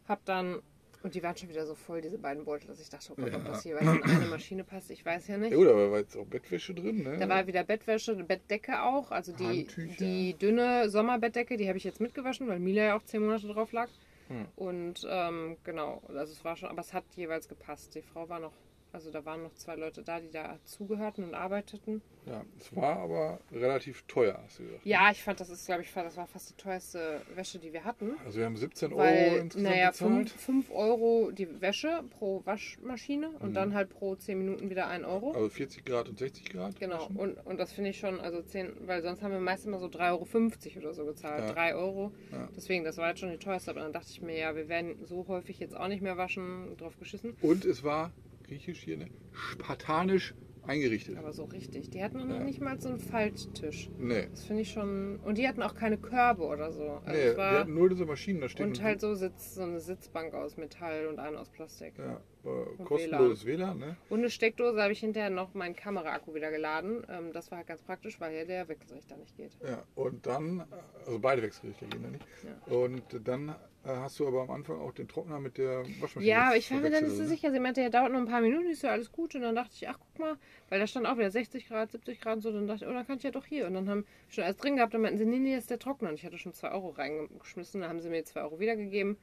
Hab 0.08 0.26
dann, 0.26 0.62
und 1.02 1.16
die 1.16 1.24
waren 1.24 1.36
schon 1.38 1.50
wieder 1.50 1.66
so 1.66 1.76
voll, 1.76 2.02
diese 2.02 2.18
beiden 2.18 2.44
Beutel, 2.44 2.68
dass 2.68 2.82
ich 2.82 2.90
dachte, 2.90 3.14
oh 3.14 3.16
Gott, 3.16 3.34
ob 3.34 3.46
das 3.46 3.64
jeweils 3.64 3.88
in 3.88 4.04
eine 4.04 4.26
Maschine 4.26 4.64
passt, 4.64 4.92
ich 4.92 5.06
weiß 5.06 5.28
ja 5.28 5.38
nicht. 5.38 5.52
Ja 5.52 5.58
gut, 5.58 5.68
aber 5.68 5.92
war 5.92 6.00
jetzt 6.00 6.18
auch 6.18 6.26
Bettwäsche 6.26 6.74
drin, 6.74 7.04
ne? 7.04 7.18
Da 7.18 7.30
war 7.30 7.48
wieder 7.48 7.64
Bettwäsche, 7.64 8.12
eine 8.12 8.26
Bettdecke 8.26 8.82
auch. 8.84 9.12
Also 9.12 9.32
die, 9.32 9.46
Handtücher. 9.46 9.96
die 9.98 10.34
dünne 10.34 10.90
Sommerbettdecke, 10.90 11.56
die 11.56 11.68
habe 11.68 11.78
ich 11.78 11.86
jetzt 11.86 12.02
mitgewaschen, 12.02 12.48
weil 12.48 12.60
Mila 12.60 12.84
ja 12.84 12.98
auch 12.98 13.04
zehn 13.04 13.22
Monate 13.22 13.48
drauf 13.48 13.72
lag. 13.72 13.90
Hm. 14.28 14.46
Und 14.56 15.08
ähm, 15.10 15.58
genau, 15.64 16.02
also 16.08 16.34
es 16.34 16.44
war 16.44 16.56
schon, 16.56 16.70
aber 16.70 16.82
es 16.82 16.94
hat 16.94 17.06
jeweils 17.16 17.48
gepasst. 17.48 17.96
Die 17.96 18.02
Frau 18.02 18.28
war 18.30 18.40
noch, 18.40 18.54
also 18.92 19.12
da 19.12 19.24
waren 19.26 19.44
noch 19.44 19.54
zwei 19.56 19.76
Leute 19.76 20.02
da, 20.04 20.20
die 20.20 20.32
da 20.32 20.58
zugehörten 20.66 21.24
und 21.24 21.34
arbeiteten. 21.36 22.02
ja, 22.26 22.44
es 22.60 22.76
war 22.76 22.98
aber 22.98 23.40
relativ 23.52 24.04
teuer, 24.08 24.40
hast 24.44 24.60
du 24.60 24.64
gesagt. 24.64 24.86
Ja, 24.86 25.12
ich 25.12 25.22
fand, 25.24 25.40
das 25.40 25.50
ist, 25.50 25.66
glaube 25.66 25.82
ich, 25.84 25.94
das 25.94 26.18
war 26.18 26.28
fast 26.28 26.50
die 26.52 26.56
teuerste 26.56 27.22
Wäsche, 27.36 27.60
die 27.60 27.72
wir 27.74 27.84
hatten. 27.84 28.12
Also 28.26 28.40
wir 28.40 28.46
haben 28.46 28.58
17 28.58 28.92
Euro 28.94 29.00
Weil, 29.04 29.38
insgesamt 29.38 29.64
naja, 29.76 29.90
bezahlt. 29.92 30.30
5 30.32 30.72
Euro 30.72 31.32
die 31.32 31.62
Wäsche 31.62 32.04
pro 32.18 32.42
Waschmaschine 32.46 33.30
und 33.40 33.50
Mhm. 33.50 33.54
dann 33.54 33.74
halt 33.74 33.90
pro 33.90 34.16
10 34.16 34.38
Minuten 34.38 34.70
wieder 34.70 34.88
1 34.88 35.06
Euro. 35.06 35.32
Also 35.34 35.50
40 35.50 35.86
Grad 35.86 36.10
und 36.10 36.18
60 36.20 36.50
Grad. 36.52 36.80
Genau, 36.80 36.96
waschen. 37.02 37.16
und, 37.16 37.38
und 37.46 37.58
das 37.60 37.72
finde 37.72 37.92
ich 37.92 38.00
schon, 38.00 38.20
also 38.20 38.42
10, 38.42 38.88
weil 38.88 39.02
sonst 39.02 39.22
haben 39.22 39.32
wir 39.32 39.40
meist 39.40 39.66
immer 39.66 39.80
so 39.80 39.88
3,50 39.88 40.76
Euro 40.78 40.80
oder 40.80 40.94
so 40.94 41.06
gezahlt. 41.06 41.46
Ja. 41.46 41.54
3 41.54 41.76
Euro. 41.76 42.12
Ja. 42.32 42.48
Deswegen, 42.56 42.84
das 42.84 42.98
war 42.98 43.10
jetzt 43.10 43.20
schon 43.20 43.32
die 43.32 43.38
teuerste, 43.38 43.72
aber 43.72 43.82
dann 43.82 43.94
dachte 43.94 44.08
ich 44.12 44.22
mir, 44.22 44.38
ja, 44.38 44.56
wir 44.56 44.68
werden 44.68 45.06
so 45.06 45.28
häufig 45.28 45.60
jetzt 45.60 45.76
auch 45.76 45.88
nicht 45.88 46.02
mehr 46.02 46.18
waschen, 46.18 46.76
drauf 46.78 46.98
geschissen. 47.00 47.36
Und 47.42 47.66
es 47.66 47.84
war 47.84 48.12
griechisch 48.50 48.82
hier, 48.84 48.98
ne? 48.98 49.08
Spartanisch 49.32 50.34
eingerichtet. 50.64 51.18
Aber 51.18 51.34
so 51.34 51.46
richtig. 51.46 51.90
Die 51.90 52.04
hatten 52.04 52.18
noch 52.18 52.28
Ja. 52.28 52.44
nicht 52.44 52.62
mal 52.62 52.80
so 52.80 52.90
einen 52.90 53.00
Falttisch. 53.00 53.90
Nee. 53.98 54.28
Das 54.30 54.46
finde 54.46 54.62
ich 54.62 54.72
schon. 54.72 55.18
Und 55.24 55.38
die 55.38 55.48
hatten 55.48 55.64
auch 55.64 55.74
keine 55.74 55.98
Körbe 55.98 56.44
oder 56.44 56.72
so. 56.72 57.00
Also 57.06 57.12
nee, 57.32 57.38
war, 57.38 57.60
hatten 57.62 57.74
nur 57.74 57.90
diese 57.90 58.06
Maschinen 58.06 58.42
da 58.42 58.50
stehen. 58.50 58.68
und 58.68 58.84
halt 58.84 59.02
so 59.02 59.16
Sitz, 59.16 59.56
so 59.56 59.64
eine 59.64 59.80
Sitzbank 59.80 60.34
aus 60.34 60.58
Metall 60.58 61.08
und 61.08 61.18
eine 61.20 61.40
aus 61.40 61.50
Plastik. 61.50 61.94
Ja, 61.98 62.22
äh, 62.46 62.84
kostenloses 62.84 63.46
WLAN, 63.46 63.80
ne? 63.80 63.98
Und 64.10 64.20
eine 64.20 64.30
Steckdose 64.30 64.82
habe 64.82 64.94
ich 64.94 65.00
hinterher 65.00 65.30
noch 65.30 65.54
meinen 65.54 65.76
Kameraakku 65.76 66.34
wieder 66.34 66.52
geladen. 66.52 67.06
Ähm, 67.10 67.34
das 67.34 67.52
war 67.52 67.60
halt 67.60 67.68
ganz 67.68 67.82
praktisch, 67.82 68.20
weil 68.20 68.32
hier 68.32 68.46
der 68.46 68.68
Wechselrichter 68.68 69.18
nicht 69.18 69.36
geht. 69.36 69.52
Ja, 69.64 69.84
und 69.96 70.26
dann, 70.26 70.66
also 71.06 71.20
beide 71.20 71.42
Wechselrichter 71.42 71.86
gehen 71.88 72.04
da 72.04 72.10
nicht. 72.10 72.26
Und 72.68 73.28
dann 73.28 73.56
äh, 73.86 73.96
hast 73.96 74.20
du 74.20 74.28
aber 74.28 74.42
am 74.42 74.52
Anfang 74.52 74.80
auch 74.80 74.92
den 74.92 75.08
Trockner 75.08 75.40
mit 75.40 75.58
der 75.58 75.84
Waschmaschine. 76.00 76.26
Ja, 76.26 76.48
aber 76.48 76.58
ich 76.58 76.70
war 76.70 76.80
mir 76.80 76.90
dann 76.92 77.06
nicht 77.06 77.16
so 77.16 77.24
sicher. 77.24 77.52
Sie 77.52 77.60
meinte, 77.60 77.82
ja, 77.82 77.90
dauert 77.90 78.12
nur 78.12 78.22
ein 78.22 78.28
paar 78.28 78.42
Minuten, 78.42 78.70
ist 78.70 78.84
ja 78.84 78.92
alles 78.92 79.12
gut. 79.12 79.36
Und 79.36 79.42
dann 79.42 79.56
dachte 79.56 79.72
ich, 79.74 79.88
ach, 79.88 79.98
guck 79.98 80.20
mal, 80.20 80.38
weil 80.68 80.80
da 80.80 80.88
stand 80.88 81.08
auch 81.08 81.18
wieder 81.18 81.32
60 81.32 81.68
Grad, 81.68 81.92
70 81.92 82.20
Grad 82.20 82.36
und 82.38 82.42
so. 82.42 82.52
Dann 82.52 82.68
dachte 82.68 82.84
ich, 82.84 82.90
oh, 82.90 82.94
dann 82.94 83.08
kann 83.08 83.18
ich 83.18 83.24
ja 83.24 83.32
doch 83.32 83.46
hier. 83.46 83.68
Und 83.68 83.76
dann 83.76 83.90
haben 83.90 84.02
wir 84.02 84.34
schon 84.34 84.44
alles 84.44 84.58
drin 84.58 84.76
gehabt. 84.76 84.94
Dann 84.94 85.02
meinten 85.02 85.18
sie, 85.18 85.26
nee, 85.26 85.40
nee, 85.40 85.56
ist 85.56 85.70
der 85.70 85.80
Trockner. 85.80 86.10
Und 86.10 86.16
ich 86.16 86.26
hatte 86.26 86.38
schon 86.38 86.54
2 86.54 86.72
Euro 86.72 86.90
reingeschmissen. 86.90 87.82
Dann 87.82 87.90
haben 87.90 88.02
sie 88.02 88.10
mir 88.10 88.24
2 88.24 88.42
Euro 88.42 88.60
wiedergegeben. 88.60 89.18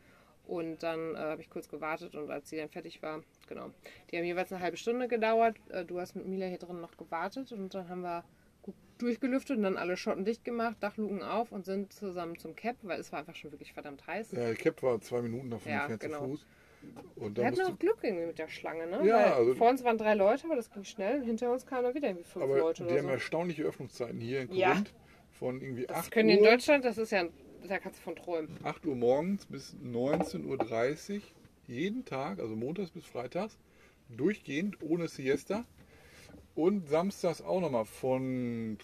Und 0.46 0.82
dann 0.82 1.14
äh, 1.14 1.18
habe 1.18 1.42
ich 1.42 1.50
kurz 1.50 1.68
gewartet 1.68 2.14
und 2.14 2.30
als 2.30 2.48
sie 2.50 2.56
dann 2.56 2.68
fertig 2.68 3.02
war, 3.02 3.22
genau. 3.48 3.70
Die 4.10 4.16
haben 4.16 4.24
jeweils 4.24 4.52
eine 4.52 4.62
halbe 4.62 4.76
Stunde 4.76 5.08
gedauert. 5.08 5.56
Äh, 5.70 5.84
du 5.84 5.98
hast 6.00 6.14
mit 6.14 6.26
Mila 6.26 6.46
hier 6.46 6.58
drin 6.58 6.80
noch 6.80 6.96
gewartet 6.96 7.50
und 7.52 7.74
dann 7.74 7.88
haben 7.88 8.02
wir 8.02 8.24
gut 8.62 8.74
durchgelüftet 8.98 9.56
und 9.56 9.64
dann 9.64 9.76
alle 9.76 9.96
Schotten 9.96 10.24
dicht 10.24 10.44
gemacht, 10.44 10.76
Dachluken 10.80 11.22
auf 11.22 11.50
und 11.50 11.64
sind 11.64 11.92
zusammen 11.92 12.38
zum 12.38 12.54
Cap, 12.54 12.76
weil 12.82 13.00
es 13.00 13.10
war 13.12 13.18
einfach 13.20 13.34
schon 13.34 13.50
wirklich 13.50 13.72
verdammt 13.72 14.06
heiß. 14.06 14.32
Ja, 14.32 14.38
der 14.38 14.54
Cap 14.54 14.82
war 14.84 15.00
zwei 15.00 15.20
Minuten 15.22 15.50
davon 15.50 15.70
Ja, 15.72 15.80
entfernt 15.86 16.00
genau. 16.02 16.18
zu 16.20 16.24
Fuß. 16.30 16.46
Und 17.16 17.36
Wir 17.36 17.46
hatten 17.46 17.60
auch 17.62 17.78
Glück 17.80 17.98
irgendwie 18.02 18.26
mit 18.26 18.38
der 18.38 18.46
Schlange, 18.46 18.86
ne? 18.86 19.04
Ja, 19.04 19.16
Weil 19.16 19.32
also- 19.32 19.54
vor 19.56 19.68
uns 19.70 19.82
waren 19.82 19.98
drei 19.98 20.14
Leute, 20.14 20.44
aber 20.44 20.54
das 20.54 20.70
ging 20.70 20.84
schnell. 20.84 21.24
Hinter 21.24 21.50
uns 21.52 21.66
kamen 21.66 21.82
dann 21.82 21.94
wieder 21.94 22.06
irgendwie 22.08 22.24
fünf 22.24 22.44
aber 22.44 22.58
Leute 22.58 22.84
die 22.86 22.94
haben 22.96 23.06
so. 23.06 23.08
erstaunliche 23.10 23.64
Öffnungszeiten 23.64 24.20
hier 24.20 24.42
in 24.42 24.52
Ja. 24.52 24.68
Korinth. 24.70 24.94
Von 25.32 25.60
irgendwie 25.60 25.84
Das 25.86 25.98
8 25.98 26.10
können 26.12 26.28
die 26.28 26.34
in 26.36 26.40
Uhr, 26.44 26.50
Deutschland, 26.50 26.84
das 26.84 26.96
ist 26.96 27.10
ja, 27.10 27.24
da 27.68 27.78
kannst 27.78 27.98
du 28.00 28.04
von 28.04 28.16
träumen. 28.16 28.48
8 28.64 28.86
Uhr 28.86 28.96
morgens 28.96 29.46
bis 29.46 29.74
19.30 29.84 31.16
Uhr 31.16 31.22
jeden 31.66 32.04
Tag, 32.04 32.38
also 32.38 32.54
montags 32.56 32.90
bis 32.90 33.04
freitags. 33.06 33.58
durchgehend, 34.08 34.80
ohne 34.82 35.08
Siesta. 35.08 35.64
Und 36.54 36.88
samstags 36.88 37.42
auch 37.42 37.60
nochmal 37.60 37.84
von 37.84 38.78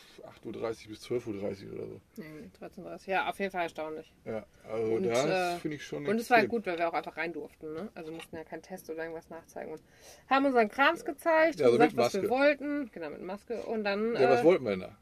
8.30 0.44 0.44
Uhr 0.84 0.88
bis 0.88 1.06
12.30 1.06 1.26
Uhr 1.68 1.72
oder 1.72 1.86
so. 1.86 2.00
Nee, 2.16 2.50
13.30 2.60 3.10
Ja, 3.10 3.30
auf 3.30 3.38
jeden 3.38 3.50
Fall 3.50 3.62
erstaunlich. 3.62 4.12
Ja, 4.26 4.44
also 4.70 4.92
Und, 4.92 5.04
das 5.04 5.24
äh, 5.24 5.58
finde 5.58 5.76
ich 5.76 5.84
schon 5.86 6.06
Und 6.06 6.18
es 6.18 6.28
war 6.28 6.38
halt 6.38 6.50
gut, 6.50 6.66
weil 6.66 6.76
wir 6.76 6.86
auch 6.88 6.92
einfach 6.92 7.16
rein 7.16 7.32
durften. 7.32 7.72
Ne? 7.72 7.88
Also 7.94 8.12
mussten 8.12 8.36
ja 8.36 8.44
keinen 8.44 8.60
Test 8.60 8.90
oder 8.90 9.04
irgendwas 9.04 9.30
nachzeigen. 9.30 9.72
Und 9.72 9.80
haben 10.28 10.44
unseren 10.44 10.68
Krams 10.68 11.02
gezeigt, 11.06 11.60
Ja, 11.60 11.66
also 11.66 11.78
gesagt, 11.78 11.96
was 11.96 12.12
wir 12.14 12.28
wollten. 12.28 12.90
Genau, 12.92 13.08
mit 13.08 13.22
Maske. 13.22 13.62
Und 13.62 13.84
dann, 13.84 14.16
Ja, 14.16 14.28
was 14.28 14.40
äh, 14.42 14.44
wollten 14.44 14.64
wir 14.64 14.70
denn 14.72 14.80
da? 14.80 14.96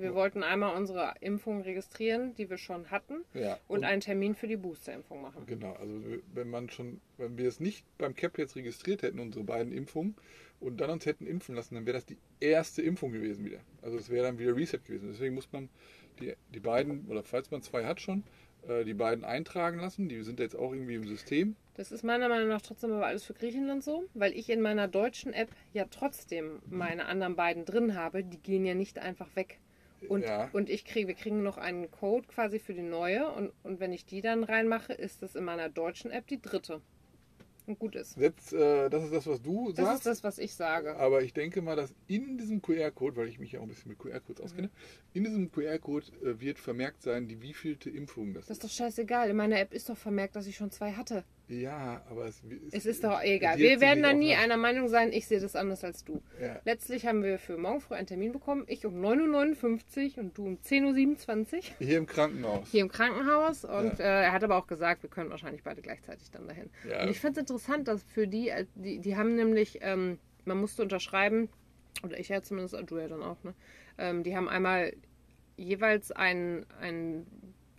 Wir 0.00 0.14
wollten 0.14 0.42
einmal 0.42 0.76
unsere 0.76 1.14
Impfung 1.20 1.62
registrieren, 1.62 2.34
die 2.34 2.50
wir 2.50 2.58
schon 2.58 2.90
hatten. 2.90 3.24
Ja, 3.34 3.58
Und 3.68 3.84
einen 3.84 4.00
Termin 4.00 4.34
für 4.34 4.46
die 4.46 4.56
Boosterimpfung 4.56 5.22
machen. 5.22 5.44
Genau, 5.46 5.72
also 5.74 6.00
wenn 6.34 6.50
man 6.50 6.70
schon, 6.70 7.00
wenn 7.16 7.36
wir 7.38 7.48
es 7.48 7.60
nicht 7.60 7.84
beim 7.98 8.14
CAP 8.14 8.38
jetzt 8.38 8.56
registriert 8.56 9.02
hätten, 9.02 9.18
unsere 9.18 9.44
beiden 9.44 9.72
Impfungen, 9.72 10.14
und 10.60 10.80
dann 10.80 10.90
uns 10.90 11.06
hätten 11.06 11.26
impfen 11.26 11.54
lassen, 11.54 11.74
dann 11.74 11.86
wäre 11.86 11.96
das 11.96 12.06
die 12.06 12.18
erste 12.40 12.82
Impfung 12.82 13.12
gewesen 13.12 13.44
wieder. 13.44 13.60
Also 13.82 13.96
es 13.96 14.10
wäre 14.10 14.26
dann 14.26 14.38
wieder 14.38 14.56
Reset 14.56 14.78
gewesen. 14.78 15.08
Deswegen 15.12 15.34
muss 15.34 15.50
man 15.52 15.68
die, 16.20 16.34
die 16.52 16.60
beiden, 16.60 17.06
oder 17.08 17.22
falls 17.22 17.50
man 17.50 17.62
zwei 17.62 17.84
hat 17.84 18.00
schon, 18.00 18.24
äh, 18.66 18.84
die 18.84 18.94
beiden 18.94 19.24
eintragen 19.24 19.78
lassen. 19.78 20.08
Die 20.08 20.22
sind 20.22 20.40
jetzt 20.40 20.56
auch 20.56 20.72
irgendwie 20.72 20.96
im 20.96 21.06
System. 21.06 21.54
Das 21.74 21.92
ist 21.92 22.02
meiner 22.02 22.28
Meinung 22.28 22.48
nach 22.48 22.60
trotzdem 22.60 22.92
aber 22.92 23.06
alles 23.06 23.24
für 23.24 23.34
Griechenland 23.34 23.84
so, 23.84 24.04
weil 24.14 24.32
ich 24.32 24.50
in 24.50 24.60
meiner 24.60 24.88
deutschen 24.88 25.32
App 25.32 25.50
ja 25.72 25.84
trotzdem 25.88 26.60
meine 26.68 27.06
anderen 27.06 27.36
beiden 27.36 27.64
drin 27.64 27.94
habe. 27.94 28.24
Die 28.24 28.38
gehen 28.38 28.64
ja 28.64 28.74
nicht 28.74 28.98
einfach 28.98 29.36
weg. 29.36 29.60
Und, 30.08 30.22
Ja. 30.22 30.48
und 30.52 30.68
ich 30.70 30.84
kriege, 30.84 31.08
wir 31.08 31.14
kriegen 31.14 31.42
noch 31.42 31.58
einen 31.58 31.90
Code 31.90 32.26
quasi 32.28 32.58
für 32.58 32.74
die 32.74 32.82
neue 32.82 33.30
und, 33.32 33.52
und 33.62 33.80
wenn 33.80 33.92
ich 33.92 34.04
die 34.06 34.20
dann 34.20 34.44
reinmache, 34.44 34.92
ist 34.92 35.22
das 35.22 35.34
in 35.34 35.44
meiner 35.44 35.68
deutschen 35.68 36.10
App 36.10 36.26
die 36.26 36.40
dritte. 36.40 36.80
Und 37.66 37.78
gut 37.78 37.96
ist. 37.96 38.16
Jetzt, 38.16 38.54
äh, 38.54 38.88
das 38.88 39.04
ist 39.04 39.12
das, 39.12 39.26
was 39.26 39.42
du 39.42 39.72
Das 39.72 39.84
sagst. 39.84 39.98
ist 39.98 40.06
das, 40.06 40.24
was 40.24 40.38
ich 40.38 40.54
sage. 40.54 40.96
Aber 40.96 41.22
ich 41.22 41.34
denke 41.34 41.60
mal, 41.60 41.76
dass 41.76 41.94
in 42.06 42.38
diesem 42.38 42.62
QR-Code, 42.62 43.16
weil 43.16 43.28
ich 43.28 43.38
mich 43.38 43.52
ja 43.52 43.58
auch 43.60 43.64
ein 43.64 43.68
bisschen 43.68 43.90
mit 43.90 43.98
QR-Codes 43.98 44.40
auskenne, 44.40 44.70
in 45.12 45.24
diesem 45.24 45.52
QR-Code 45.52 46.06
äh, 46.24 46.40
wird 46.40 46.58
vermerkt 46.58 47.02
sein, 47.02 47.28
die 47.28 47.42
wievielte 47.42 47.90
Impfung 47.90 48.32
das, 48.32 48.46
Das 48.46 48.56
ist 48.56 48.64
doch 48.64 48.70
scheißegal. 48.70 49.28
In 49.28 49.36
meiner 49.36 49.58
App 49.60 49.74
ist 49.74 49.90
doch 49.90 49.98
vermerkt, 49.98 50.34
dass 50.36 50.46
ich 50.46 50.56
schon 50.56 50.70
zwei 50.70 50.92
hatte. 50.92 51.24
Ja, 51.48 52.02
aber 52.10 52.26
es, 52.26 52.42
Es 52.72 52.84
ist 52.84 53.02
doch 53.04 53.22
egal. 53.22 53.56
Wir 53.56 53.80
werden 53.80 54.02
da 54.02 54.12
nie 54.12 54.34
einer 54.34 54.58
Meinung 54.58 54.88
sein. 54.88 55.12
Ich 55.12 55.26
sehe 55.26 55.40
das 55.40 55.56
anders 55.56 55.82
als 55.82 56.04
du. 56.04 56.22
Ja. 56.40 56.60
Letztlich 56.64 57.06
haben 57.06 57.22
wir 57.22 57.38
für 57.38 57.56
morgen 57.56 57.80
früh 57.80 57.94
einen 57.94 58.06
Termin 58.06 58.32
bekommen. 58.32 58.64
Ich 58.66 58.84
um 58.84 59.00
9.59 59.00 60.16
Uhr 60.18 60.24
und 60.24 60.36
du 60.38 60.46
um 60.46 60.58
10.27 60.58 61.54
Uhr. 61.56 61.62
Hier 61.78 61.98
im 61.98 62.06
Krankenhaus. 62.06 62.68
Hier 62.70 62.82
im 62.82 62.88
Krankenhaus. 62.90 63.64
Und 63.64 63.98
Ja. 63.98 64.04
äh, 64.04 64.24
er 64.24 64.32
hat 64.32 64.44
aber 64.44 64.56
auch 64.56 64.66
gesagt, 64.66 65.02
wir 65.02 65.10
können 65.10 65.30
wahrscheinlich 65.30 65.62
beide 65.62 65.80
gleichzeitig 65.80 66.30
dann 66.30 66.46
dahin. 66.46 66.68
Ja. 66.88 67.02
Und 67.02 67.08
ich 67.08 67.18
fand 67.18 67.36
es 67.36 67.40
interessant, 67.40 67.88
dass 67.88 68.02
für 68.02 68.26
die, 68.28 68.50
äh, 68.50 68.66
die, 68.74 68.98
die 68.98 69.16
haben 69.16 69.34
nämlich, 69.34 69.78
ähm, 69.80 70.18
man 70.44 70.58
musste 70.60 70.82
unterschreiben, 70.82 71.48
oder 72.04 72.18
ich 72.20 72.28
ja 72.28 72.42
zumindest, 72.42 72.76
du 72.86 72.98
ja 72.98 73.08
dann 73.08 73.22
auch, 73.22 73.42
ne? 73.42 73.54
Ähm, 73.96 74.22
die 74.22 74.36
haben 74.36 74.48
einmal 74.48 74.92
jeweils 75.56 76.12
ein, 76.12 76.64
ein 76.80 77.26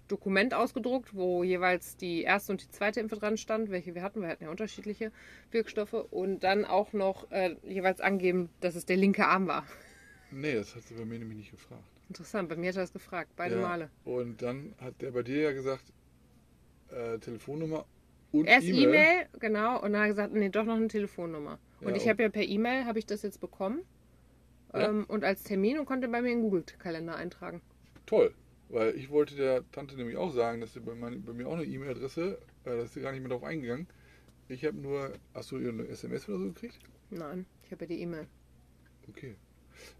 Dokument 0.10 0.54
ausgedruckt, 0.54 1.16
wo 1.16 1.44
jeweils 1.44 1.96
die 1.96 2.24
erste 2.24 2.52
und 2.52 2.62
die 2.64 2.70
zweite 2.70 3.00
Impfe 3.00 3.16
dran 3.16 3.38
stand, 3.38 3.70
welche 3.72 3.96
wir 3.96 4.02
hatten. 4.04 4.22
Wir 4.22 4.28
hatten 4.28 4.44
ja 4.44 4.50
unterschiedliche 4.50 5.12
Wirkstoffe. 5.52 5.94
Und 6.12 6.44
dann 6.44 6.66
auch 6.66 6.92
noch 6.94 7.32
äh, 7.32 7.56
jeweils 7.64 8.02
angeben, 8.02 8.50
dass 8.60 8.76
es 8.76 8.86
der 8.86 8.98
linke 8.98 9.26
Arm 9.26 9.48
war. 9.48 9.66
Nee, 10.32 10.56
das 10.56 10.76
hat 10.76 10.84
sie 10.84 10.94
bei 10.96 11.06
mir 11.06 11.20
nämlich 11.20 11.38
nicht 11.38 11.52
gefragt. 11.52 11.84
Interessant, 12.10 12.50
bei 12.50 12.56
mir 12.56 12.70
hat 12.70 12.76
er 12.76 12.82
das 12.84 12.94
gefragt, 12.94 13.32
beide 13.36 13.56
Ja. 13.56 13.62
Male. 13.62 13.90
Und 14.04 14.42
dann 14.42 14.74
hat 14.82 15.02
der 15.02 15.12
bei 15.12 15.24
dir 15.24 15.42
ja 15.42 15.52
gesagt, 15.52 15.84
äh, 16.92 17.20
Telefonnummer 17.20 17.86
und 18.32 18.46
Erst 18.46 18.68
E-Mail. 18.68 18.84
E-Mail, 18.84 19.26
genau, 19.40 19.76
und 19.82 19.94
dann 19.94 20.02
hat 20.02 20.08
er 20.08 20.10
gesagt, 20.10 20.34
nee, 20.34 20.50
doch 20.50 20.66
noch 20.66 20.76
eine 20.76 20.88
Telefonnummer. 20.88 21.60
Und 21.82 21.90
Ja, 21.90 21.96
ich 21.96 22.04
und- 22.04 22.10
habe 22.10 22.24
ja 22.24 22.30
per 22.30 22.44
E-Mail, 22.44 22.86
habe 22.86 23.00
ich 23.00 23.06
das 23.06 23.22
jetzt 23.22 23.40
bekommen. 23.40 23.82
Ja. 24.74 24.90
Ähm, 24.90 25.06
und 25.08 25.24
als 25.24 25.44
Termin 25.44 25.80
und 25.80 25.86
konnte 25.86 26.08
bei 26.08 26.22
mir 26.22 26.32
in 26.32 26.42
Google-Kalender 26.42 27.16
eintragen. 27.16 27.62
Toll. 28.06 28.34
Weil 28.70 28.96
ich 28.96 29.10
wollte 29.10 29.36
der 29.36 29.70
Tante 29.72 29.96
nämlich 29.96 30.16
auch 30.16 30.32
sagen, 30.32 30.62
dass 30.62 30.74
sie 30.74 30.80
bei, 30.80 30.94
mein, 30.94 31.24
bei 31.24 31.34
mir 31.34 31.48
auch 31.48 31.54
eine 31.54 31.66
E-Mail-Adresse, 31.66 32.40
äh, 32.66 32.70
da 32.70 32.84
ist 32.84 32.94
sie 32.94 33.02
gar 33.02 33.12
nicht 33.12 33.22
mehr 33.22 33.30
drauf 33.30 33.44
eingegangen. 33.44 33.88
Ich 34.48 34.64
habe 34.64 34.78
nur, 34.78 35.14
hast 35.34 35.52
du 35.52 35.58
ihr 35.58 35.70
eine 35.70 35.88
SMS 35.88 36.30
oder 36.30 36.38
so 36.38 36.46
gekriegt? 36.46 36.80
Nein, 37.10 37.46
ich 37.64 37.72
habe 37.72 37.86
ja 37.86 37.88
die 37.88 38.02
E-Mail. 38.02 38.28
Okay. 39.10 39.36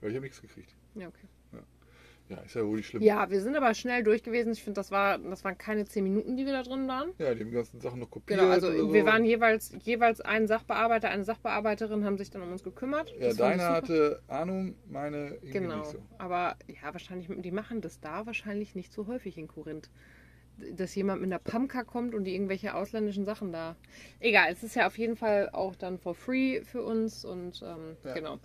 Weil 0.02 0.12
ich 0.12 0.16
habe 0.16 0.26
nichts 0.26 0.42
gekriegt. 0.42 0.76
Ja, 0.96 1.08
okay. 1.08 1.28
Ja, 2.30 2.38
ist 2.38 2.54
ja 2.54 2.64
wohl 2.64 2.78
nicht 2.78 2.86
schlimm. 2.88 3.02
Ja, 3.02 3.30
wir 3.32 3.42
sind 3.42 3.56
aber 3.58 3.74
schnell 3.74 4.04
durch 4.04 4.22
gewesen. 4.22 4.54
Ich 4.54 4.64
finde, 4.64 4.76
das, 4.80 4.92
war, 4.92 5.18
das 5.18 5.44
waren 5.44 5.58
keine 5.58 5.86
zehn 5.86 6.04
Minuten, 6.04 6.38
die 6.38 6.46
wir 6.46 6.54
da 6.54 6.62
drin 6.64 6.88
waren. 6.88 7.10
Ja, 7.18 7.34
die 7.34 7.42
haben 7.42 7.50
die 7.50 7.56
ganzen 7.56 7.82
Sachen 7.82 8.00
noch 8.00 8.10
kopiert. 8.12 8.40
Genau, 8.40 8.52
also 8.52 8.72
so. 8.72 8.94
wir 8.94 9.06
waren 9.06 9.26
jeweils, 9.26 9.74
jeweils 9.84 10.22
ein 10.22 10.46
Sachbearbeiter, 10.48 11.10
eine 11.10 11.24
Sachbearbeiterin 11.24 12.06
haben 12.06 12.18
sich 12.20 12.30
dann 12.30 12.44
um 12.44 12.52
uns 12.52 12.64
gekümmert. 12.64 13.12
Ja, 13.20 13.30
Das 13.30 13.38
deine 13.38 13.64
hatte 13.68 14.22
Ahnung, 14.28 14.76
meine 14.88 15.30
irgendwie 15.42 15.52
Genau, 15.54 15.78
nicht 15.80 15.92
so. 15.92 15.98
aber 16.20 16.56
ja, 16.68 16.94
wahrscheinlich, 16.94 17.28
die 17.42 17.52
machen 17.52 17.82
das 17.82 18.00
da 18.00 18.26
wahrscheinlich 18.28 18.76
nicht 18.76 18.94
so 18.94 19.08
häufig 19.08 19.38
in 19.38 19.48
Korinth. 19.48 19.90
Dass 20.74 20.94
jemand 20.94 21.22
mit 21.22 21.30
einer 21.30 21.40
Pamka 21.40 21.84
kommt 21.86 22.14
und 22.14 22.26
die 22.26 22.36
irgendwelche 22.36 22.76
ausländischen 22.76 23.24
Sachen 23.24 23.54
da. 23.54 23.78
Egal, 24.20 24.52
es 24.52 24.62
ist 24.62 24.76
ja 24.76 24.88
auf 24.88 24.98
jeden 24.98 25.16
Fall 25.16 25.50
auch 25.54 25.74
dann 25.74 25.98
for 25.98 26.14
free 26.14 26.62
für 26.64 26.84
uns 26.84 27.24
und 27.24 27.64
ähm, 27.66 27.96
Ja. 28.04 28.14
genau, 28.14 28.40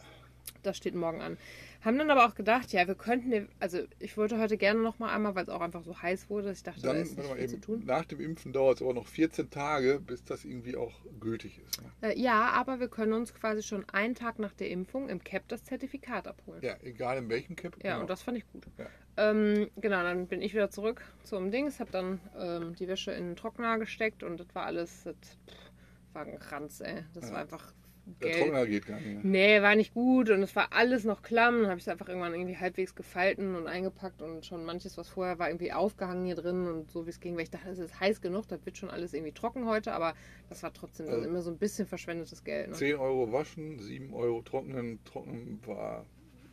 das 0.63 0.77
steht 0.77 0.95
morgen 0.95 1.21
an. 1.21 1.37
Haben 1.83 1.99
dann 1.99 2.11
aber 2.11 2.27
auch 2.27 2.35
gedacht, 2.35 2.73
ja, 2.73 2.87
wir 2.87 2.95
könnten, 2.95 3.49
also 3.61 3.81
ich 3.99 4.17
wollte 4.17 4.39
heute 4.39 4.57
gerne 4.57 4.81
noch 4.81 4.99
mal 4.99 5.15
einmal, 5.15 5.35
weil 5.35 5.43
es 5.43 5.51
auch 5.51 5.61
einfach 5.61 5.83
so 5.85 6.01
heiß 6.01 6.31
wurde, 6.31 6.49
dass 6.49 6.57
ich 6.59 6.63
dachte, 6.63 6.81
da 6.81 6.89
Dann, 6.95 7.03
ist 7.03 7.17
nicht 7.19 7.29
viel 7.35 7.47
zu 7.49 7.55
eben, 7.57 7.63
tun. 7.63 7.83
nach 7.85 8.07
dem 8.07 8.21
Impfen 8.21 8.53
dauert 8.55 8.77
es 8.79 8.83
aber 8.83 8.95
noch 8.95 9.07
14 9.07 9.51
Tage, 9.51 10.01
bis 10.01 10.25
das 10.25 10.47
irgendwie 10.47 10.77
auch 10.77 10.93
gültig 11.21 11.59
ist. 11.59 11.83
Ne? 11.83 11.91
Äh, 12.15 12.19
ja, 12.19 12.47
aber 12.53 12.81
wir 12.81 12.89
können 12.89 13.13
uns 13.13 13.35
quasi 13.35 13.63
schon 13.63 13.87
einen 13.91 14.15
Tag 14.15 14.39
nach 14.39 14.55
der 14.55 14.71
Impfung 14.71 15.11
im 15.11 15.23
CAP 15.23 15.47
das 15.49 15.65
Zertifikat 15.65 16.27
abholen. 16.27 16.63
Ja, 16.63 16.77
egal 16.83 17.19
in 17.19 17.29
welchem 17.29 17.55
Cap. 17.57 17.77
Ja, 17.83 17.91
genau. 17.93 18.01
und 18.03 18.09
das 18.11 18.23
fand 18.23 18.39
ich 18.39 18.51
gut. 18.51 18.65
Ja. 18.79 18.87
Ähm, 19.17 19.69
genau, 19.77 20.03
dann 20.03 20.27
bin 20.27 20.41
ich 20.41 20.55
wieder 20.55 20.71
zurück 20.71 21.03
zum 21.23 21.51
Dings, 21.51 21.81
habe 21.81 21.91
dann 21.93 22.21
ähm, 22.39 22.75
die 22.77 22.89
Wäsche 22.89 23.13
in 23.13 23.27
den 23.27 23.37
Trockner 23.37 23.79
gesteckt 23.79 24.23
und 24.23 24.39
das 24.41 24.47
war 24.55 24.65
alles, 24.65 25.05
das 25.05 25.15
pff, 25.17 26.15
war 26.15 26.23
ein 26.25 26.39
Kranz, 26.39 26.81
ey. 26.81 27.05
Das 27.13 27.27
Ja. 27.29 27.33
war 27.35 27.41
einfach 27.43 27.73
Der 28.21 28.31
gelb. 28.31 28.43
Trockner 28.45 28.67
geht 28.67 28.87
gar 28.87 29.01
nicht. 29.01 29.25
Nee, 29.25 29.63
war 29.63 29.75
nicht 29.77 29.95
gut 29.95 30.29
und 30.31 30.43
es 30.43 30.55
war 30.55 30.73
alles 30.73 31.05
noch 31.05 31.23
klamm. 31.23 31.61
Dann 31.63 31.69
habe 31.71 31.79
ich 31.79 31.85
es 31.85 31.89
einfach 31.89 32.09
irgendwann 32.09 32.35
irgendwie 32.35 32.57
halbwegs 32.57 32.95
gefalten 32.95 33.57
und 33.57 33.67
eingepackt 33.67 34.21
und 34.21 34.45
schon 34.45 34.65
manches, 34.65 34.99
was 34.99 35.09
vorher 35.09 35.39
war, 35.39 35.49
irgendwie 35.49 35.73
aufgehangen 35.73 36.27
hier 36.27 36.35
drin 36.35 36.67
und 36.67 36.91
so 36.91 37.07
wie 37.07 37.11
es 37.11 37.21
ging, 37.21 37.35
weil 37.37 37.45
ich 37.45 37.51
dachte, 37.51 37.71
es 37.71 37.79
ist 37.79 37.99
heiß 38.01 38.21
genug, 38.21 38.47
das 38.49 38.65
wird 38.67 38.77
schon 38.77 38.91
alles 38.91 39.15
irgendwie 39.15 39.33
trocken 39.33 39.67
heute, 39.67 39.93
aber 39.95 40.15
das 40.51 40.63
war 40.63 40.73
trotzdem 40.73 41.09
Also- 41.09 41.23
immer 41.27 41.41
so 41.41 41.51
ein 41.51 41.57
bisschen 41.59 41.87
verschwendetes 41.87 42.45
Geld. 42.45 42.69
Ne? 42.69 42.75
10 42.75 42.97
Euro 42.97 43.33
waschen, 43.33 43.79
7 43.79 44.13
Euro 44.13 44.43
trocknen. 44.43 44.99
Trocknen 45.05 45.61
war. 45.67 46.05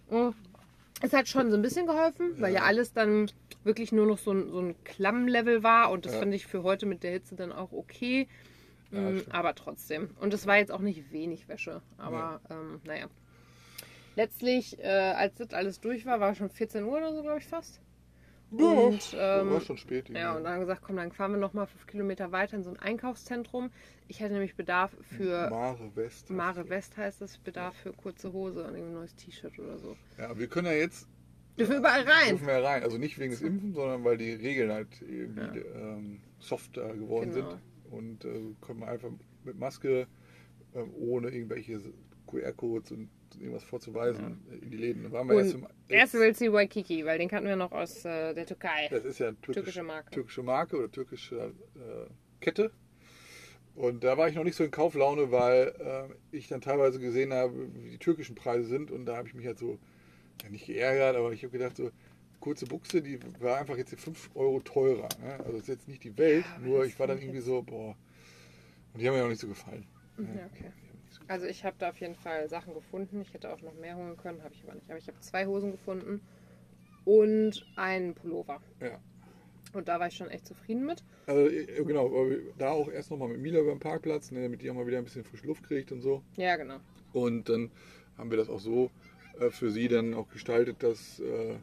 Oh. 0.10 0.32
Es 1.04 1.14
hat 1.14 1.28
schon 1.28 1.50
so 1.50 1.58
ein 1.58 1.64
bisschen 1.64 1.88
geholfen, 1.88 2.36
weil 2.40 2.54
ja 2.54 2.60
Ja. 2.62 2.66
alles 2.68 2.94
dann 2.94 3.30
wirklich 3.64 3.92
nur 3.92 4.06
noch 4.06 4.20
so 4.20 4.32
ein, 4.32 4.50
so 4.52 4.60
ein 4.60 4.76
Klammlevel 4.84 5.64
war 5.64 5.92
und 5.92 6.06
das 6.06 6.14
Ja. 6.14 6.20
fand 6.20 6.34
ich 6.34 6.46
für 6.46 6.64
heute 6.64 6.86
mit 6.86 7.04
der 7.04 7.12
Hitze 7.12 7.36
dann 7.36 7.52
auch 7.52 7.72
okay. 7.72 8.28
Ja, 8.92 9.00
Mm, 9.00 9.22
aber 9.30 9.56
trotzdem. 9.56 10.10
Und 10.20 10.34
es 10.34 10.46
war 10.48 10.58
jetzt 10.58 10.72
auch 10.72 10.80
nicht 10.82 11.12
wenig 11.12 11.48
Wäsche. 11.48 11.82
Aber 11.98 12.42
ähm, 12.50 12.82
naja. 12.84 13.08
Letztlich, 14.16 14.78
äh, 14.80 14.88
als 14.88 15.36
das 15.36 15.54
alles 15.54 15.80
durch 15.80 16.06
war, 16.06 16.20
war 16.20 16.36
schon 16.36 16.50
14 16.50 16.84
Uhr 16.84 16.98
oder 16.98 17.14
so, 17.14 17.22
glaube 17.22 17.40
ich, 17.40 17.46
fast. 17.48 17.80
Und, 18.52 19.16
ähm, 19.18 19.50
war 19.52 19.62
schon 19.62 19.78
spät. 19.78 20.10
Ja, 20.10 20.36
und 20.36 20.44
dann 20.44 20.54
haben 20.56 20.60
gesagt, 20.60 20.82
komm, 20.82 20.98
dann 20.98 21.14
fahren 21.14 21.32
wir 21.32 21.38
nochmal 21.40 21.68
fünf 21.68 21.88
Kilometer 21.88 22.34
weiter 22.34 22.58
in 22.58 22.64
so 22.64 22.70
ein 22.72 22.78
Einkaufszentrum. 22.78 23.72
Ich 24.10 24.22
hatte 24.22 24.34
nämlich 24.34 24.56
Bedarf 24.58 24.92
für 25.04 25.50
Mare 25.50 25.96
West. 25.96 26.24
heißt 26.24 26.30
Mare. 26.32 26.68
West 26.70 26.98
heißt 26.98 27.22
es, 27.22 27.38
Bedarf 27.38 27.74
für 27.78 27.94
kurze 27.94 28.34
Hose 28.34 28.66
und 28.66 28.76
ein 28.76 28.92
neues 28.92 29.16
T-Shirt 29.16 29.58
oder 29.58 29.78
so. 29.80 29.96
Ja, 30.18 30.38
wir 30.38 30.48
können 30.48 30.68
ja 30.68 30.74
jetzt. 30.74 31.08
Dürfen 31.58 31.72
wir 31.72 31.80
überall 31.80 32.02
rein. 32.04 32.30
Dürfen 32.32 32.48
wir 32.48 32.60
ja 32.60 32.68
rein. 32.68 32.84
Also 32.84 32.98
nicht 32.98 33.18
wegen 33.20 33.32
des 33.32 33.42
Impfen, 33.42 33.74
sondern 33.74 34.04
weil 34.04 34.18
die 34.18 34.34
Regeln 34.34 34.70
halt 34.74 34.90
irgendwie 35.02 35.60
ähm, 35.60 36.20
softer 36.40 36.94
geworden 36.94 37.32
Genau. 37.32 37.52
sind. 37.52 37.62
Und 37.92 38.26
äh, 38.26 38.56
können 38.62 38.84
einfach 38.84 39.10
mit 39.44 39.60
Maske, 39.60 40.08
ähm, 40.74 40.94
ohne 40.96 41.30
irgendwelche 41.30 41.82
QR-Codes 42.28 42.92
und 42.92 43.10
irgendwas 43.38 43.64
vorzuweisen, 43.64 44.40
in 44.62 44.72
die 44.72 44.78
Läden. 44.78 45.04
Da 45.04 45.12
waren 45.12 45.28
wir 45.28 45.40
erst 45.40 45.54
im 45.54 45.68
erst 45.88 46.14
will 46.14 46.36
sie 46.36 46.52
Waikiki, 46.52 47.06
weil 47.06 47.18
den 47.18 47.30
kannten 47.30 47.48
wir 47.48 47.56
noch 47.56 47.72
aus 47.72 48.06
äh, 48.06 48.34
der 48.34 48.46
Türkei. 48.46 48.88
Das 48.90 49.06
ist 49.06 49.20
ja 49.20 49.28
eine 49.28 49.36
türkisch, 49.42 49.56
Türkische 49.56 49.84
Marke. 49.84 50.12
türkische 50.12 50.44
Marke 50.44 50.78
oder 50.78 50.92
türkische 50.92 51.54
äh, 51.76 52.10
Kette. 52.40 52.72
Und 53.76 54.04
da 54.04 54.18
war 54.18 54.28
ich 54.28 54.36
noch 54.36 54.44
nicht 54.44 54.56
so 54.56 54.64
in 54.64 54.72
Kauflaune, 54.72 55.32
weil 55.32 55.74
äh, 55.80 56.36
ich 56.36 56.48
dann 56.48 56.62
teilweise 56.62 57.00
gesehen 57.00 57.34
habe, 57.34 57.74
wie 57.74 57.92
die 57.92 58.00
türkischen 58.00 58.36
Preise 58.36 58.66
sind. 58.68 58.92
Und 58.92 59.06
da 59.06 59.16
habe 59.18 59.28
ich 59.28 59.34
mich 59.34 59.46
halt 59.46 59.60
so, 59.60 59.80
ja, 60.44 60.50
nicht 60.50 60.66
geärgert, 60.66 61.16
aber 61.16 61.32
ich 61.32 61.44
habe 61.44 61.52
gedacht, 61.52 61.78
so 61.78 61.90
kurze 62.42 62.66
Buchse, 62.66 63.02
die 63.02 63.20
war 63.40 63.60
einfach 63.60 63.78
jetzt 63.78 63.98
5 63.98 64.32
Euro 64.36 64.60
teurer. 64.60 65.08
Ne? 65.24 65.34
Also 65.40 65.52
das 65.54 65.62
ist 65.62 65.68
jetzt 65.68 65.88
nicht 65.88 66.04
die 66.04 66.18
Welt, 66.18 66.46
Ja, 66.46 66.60
nur 66.60 66.86
ich 66.86 67.00
war 67.00 67.08
dann 67.08 67.20
irgendwie 67.20 67.40
so, 67.40 67.62
boah. 67.62 67.96
Und 68.94 69.00
die 69.00 69.08
haben 69.08 69.16
mir 69.16 69.24
auch 69.24 69.30
nicht 69.30 69.40
so 69.40 69.48
gefallen. 69.48 69.86
Ja, 70.18 70.46
okay. 70.54 70.72
So 71.10 71.22
Also 71.28 71.46
ich 71.46 71.64
habe 71.64 71.76
da 71.80 71.90
auf 71.90 72.00
jeden 72.00 72.16
Fall 72.16 72.50
Sachen 72.50 72.74
gefunden. 72.74 73.22
Ich 73.22 73.34
hätte 73.34 73.52
auch 73.52 73.62
noch 73.62 73.74
mehr 73.76 73.96
holen 73.96 74.18
können, 74.18 74.44
habe 74.44 74.54
ich 74.54 74.64
aber 74.64 74.76
nicht. 74.76 74.90
Aber 74.90 75.00
ich 75.00 75.08
habe 75.08 75.20
zwei 75.22 75.46
Hosen 75.46 75.72
gefunden 75.72 76.22
und 77.06 77.66
einen 77.78 78.14
Pullover. 78.14 78.62
Ja. 78.82 79.00
Und 79.74 79.88
da 79.88 80.00
war 80.00 80.08
ich 80.08 80.16
schon 80.16 80.30
echt 80.30 80.46
zufrieden 80.46 80.86
mit. 80.86 81.04
Also, 81.28 81.48
äh, 81.48 81.84
genau, 81.86 82.28
da 82.58 82.72
auch 82.72 82.90
erst 82.90 83.10
nochmal 83.12 83.30
mit 83.30 83.40
Mila 83.40 83.60
über 83.60 83.72
den 83.72 83.80
Parkplatz, 83.80 84.32
ne, 84.32 84.42
damit 84.44 84.62
die 84.62 84.70
auch 84.70 84.76
mal 84.76 84.86
wieder 84.86 84.98
ein 84.98 85.06
bisschen 85.06 85.24
frische 85.24 85.48
Luft 85.48 85.64
kriegt 85.64 85.92
und 85.92 86.02
so. 86.02 86.24
Ja, 86.36 86.58
genau. 86.58 86.78
Und 87.14 87.48
dann 87.48 87.72
haben 88.18 88.30
wir 88.30 88.38
das 88.38 88.50
auch 88.50 88.60
so 88.60 88.92
äh, 89.40 89.50
für 89.50 89.72
sie 89.72 89.88
dann 89.88 90.14
auch 90.14 90.28
gestaltet, 90.30 90.84
dass, 90.84 91.20
äh, 91.20 91.56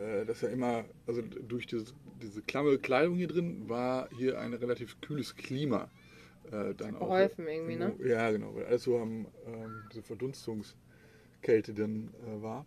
äh, 0.00 0.24
dass 0.24 0.40
ja 0.40 0.48
immer, 0.48 0.84
also 1.06 1.22
durch 1.22 1.66
diese, 1.66 1.92
diese 2.22 2.42
klamme 2.42 2.78
Kleidung 2.78 3.16
hier 3.16 3.28
drin, 3.28 3.68
war 3.68 4.08
hier 4.16 4.40
ein 4.40 4.54
relativ 4.54 5.00
kühles 5.00 5.36
Klima. 5.36 5.90
Äh, 6.50 6.74
dann 6.74 6.96
auch, 6.96 7.08
geholfen 7.08 7.46
irgendwie, 7.46 7.76
ne? 7.76 7.94
Ja, 8.02 8.30
genau, 8.30 8.54
weil 8.54 8.64
alles 8.66 8.84
so 8.84 8.98
am, 8.98 9.26
ähm, 9.46 9.82
diese 9.92 10.02
Verdunstungskälte 10.02 11.74
dann 11.74 12.10
äh, 12.26 12.42
war. 12.42 12.66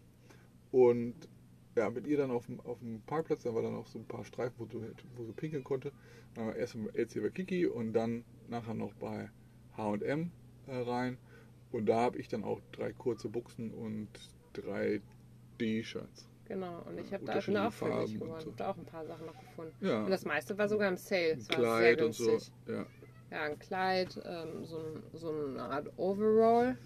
Und 0.72 1.16
ja, 1.76 1.90
mit 1.90 2.06
ihr 2.06 2.18
dann 2.18 2.30
auf 2.30 2.46
dem, 2.46 2.60
auf 2.62 2.80
dem 2.80 3.02
Parkplatz, 3.02 3.44
da 3.44 3.54
war 3.56 3.64
dann 3.64 3.76
auch 3.76 3.88
so 3.88 3.98
ein 3.98 4.06
paar 4.06 4.26
Streifen, 4.26 4.54
wo 4.60 4.66
sie, 4.66 4.92
wo 5.16 5.26
sie 5.26 5.34
pinkeln 5.34 5.64
konnte. 5.64 5.92
Dann 6.36 6.48
wir 6.48 6.56
erst 6.56 6.76
im 6.76 6.88
LC 6.94 7.22
bei 7.22 7.30
Kiki 7.30 7.66
und 7.66 7.94
dann 7.94 8.24
nachher 8.48 8.76
noch 8.76 8.94
bei 8.94 9.30
H&M 9.76 10.32
äh, 10.68 10.76
rein. 10.76 11.18
Und 11.72 11.88
da 11.88 12.02
habe 12.02 12.20
ich 12.20 12.28
dann 12.28 12.44
auch 12.44 12.62
drei 12.72 12.94
kurze 12.94 13.28
Buchsen 13.28 13.74
und 13.74 14.08
drei 14.54 15.02
T-Shirts. 15.58 16.30
Genau. 16.54 16.82
Und 16.86 17.00
ich 17.00 17.12
habe 17.14 17.26
da 17.26 17.38
auch 17.38 17.42
für 17.42 17.52
mich 17.52 17.74
Farben 17.74 18.02
und 18.04 18.20
gewonnen. 18.20 18.42
so. 18.42 18.52
Da 18.56 18.70
auch 18.72 18.78
ein 18.78 18.86
paar 18.86 19.06
Sachen 19.06 19.26
noch 19.26 19.40
gefunden. 19.40 19.74
Ja, 19.82 20.04
Und 20.04 20.10
das 20.12 20.24
meiste 20.26 20.58
war 20.58 20.68
sogar 20.68 20.88
im 20.90 20.98
Sale. 20.98 21.38
war 21.50 21.56
Kleid 21.56 21.98
sehr 21.98 22.06
und 22.06 22.14
so. 22.14 22.26
günstig. 22.32 22.54
Ja. 22.68 22.86
Ja, 23.32 23.42
ein 23.46 23.58
Kleid, 23.58 24.22
ähm, 24.26 24.64
so, 24.64 24.78
ein, 24.78 25.04
so 25.14 25.30
eine 25.32 25.64
Art 25.64 25.92
Overall 25.98 26.78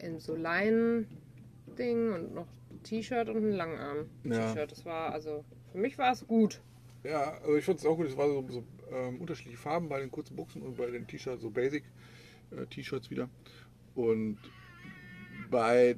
in 0.00 0.20
so 0.20 0.36
Leinen-Ding 0.36 2.12
und 2.12 2.34
noch 2.34 2.46
ein 2.70 2.82
T-Shirt 2.84 3.28
und 3.28 3.38
ein 3.38 3.52
Langarm-T-Shirt. 3.52 4.56
Ja. 4.56 4.66
Das 4.66 4.84
war 4.84 5.12
also, 5.12 5.44
für 5.72 5.78
mich 5.78 5.98
war 5.98 6.12
es 6.12 6.24
gut. 6.26 6.60
Ja, 7.02 7.32
also 7.40 7.56
ich 7.56 7.64
fand 7.64 7.80
es 7.80 7.86
auch 7.86 7.96
gut. 7.96 8.06
Es 8.06 8.16
waren 8.16 8.30
so, 8.30 8.60
so 8.60 8.64
ähm, 8.92 9.20
unterschiedliche 9.20 9.58
Farben 9.58 9.88
bei 9.88 9.98
den 9.98 10.10
kurzen 10.12 10.36
Buchsen 10.36 10.62
und 10.62 10.76
bei 10.76 10.86
den 10.88 11.06
T-Shirts, 11.08 11.42
so 11.42 11.50
Basic 11.50 11.82
äh, 12.52 12.64
T-Shirts 12.66 13.10
wieder. 13.10 13.28
Und 13.96 14.38
bei 15.50 15.96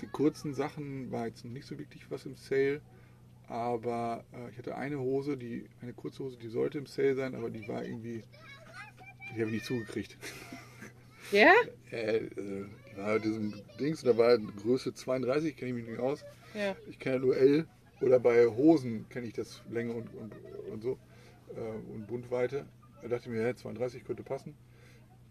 den 0.00 0.12
kurzen 0.12 0.54
Sachen 0.54 1.10
war 1.10 1.26
jetzt 1.26 1.44
noch 1.44 1.52
nicht 1.52 1.66
so 1.66 1.78
wirklich 1.78 2.10
was 2.10 2.26
im 2.26 2.36
Sale. 2.36 2.80
Aber 3.48 4.24
äh, 4.32 4.50
ich 4.50 4.58
hatte 4.58 4.76
eine 4.76 4.98
Hose, 4.98 5.36
die 5.36 5.68
eine 5.80 5.92
kurze 5.92 6.24
Hose, 6.24 6.36
die 6.36 6.48
sollte 6.48 6.78
im 6.78 6.86
Sale 6.86 7.14
sein, 7.14 7.34
aber 7.34 7.48
die 7.48 7.66
war 7.68 7.84
irgendwie, 7.84 8.22
die 9.30 9.40
habe 9.40 9.46
ich 9.46 9.52
nicht 9.52 9.66
zugekriegt. 9.66 10.16
Ja? 11.32 11.52
Äh, 11.92 12.16
äh, 12.16 12.66
die 12.90 12.96
war 12.96 13.18
diesem 13.20 13.54
Dings, 13.78 14.02
da 14.02 14.16
war 14.18 14.36
Größe 14.38 14.92
32, 14.92 15.56
kenne 15.56 15.70
ich 15.70 15.76
mich 15.76 15.86
nicht 15.86 16.00
aus. 16.00 16.24
Ja. 16.52 16.74
Ich 16.88 16.98
kenne 16.98 17.20
nur 17.20 17.36
L 17.36 17.66
oder 18.00 18.18
bei 18.18 18.46
Hosen 18.46 19.08
kenne 19.08 19.28
ich 19.28 19.32
das 19.32 19.62
Länge 19.70 19.92
und, 19.92 20.12
und, 20.14 20.34
und 20.72 20.82
so 20.82 20.98
äh, 21.54 21.94
und 21.94 22.06
Bundweite. 22.08 22.66
Da 23.02 23.08
dachte 23.08 23.28
ich 23.28 23.30
mir, 23.30 23.42
ja, 23.42 23.54
32 23.54 24.04
könnte 24.04 24.24
passen. 24.24 24.54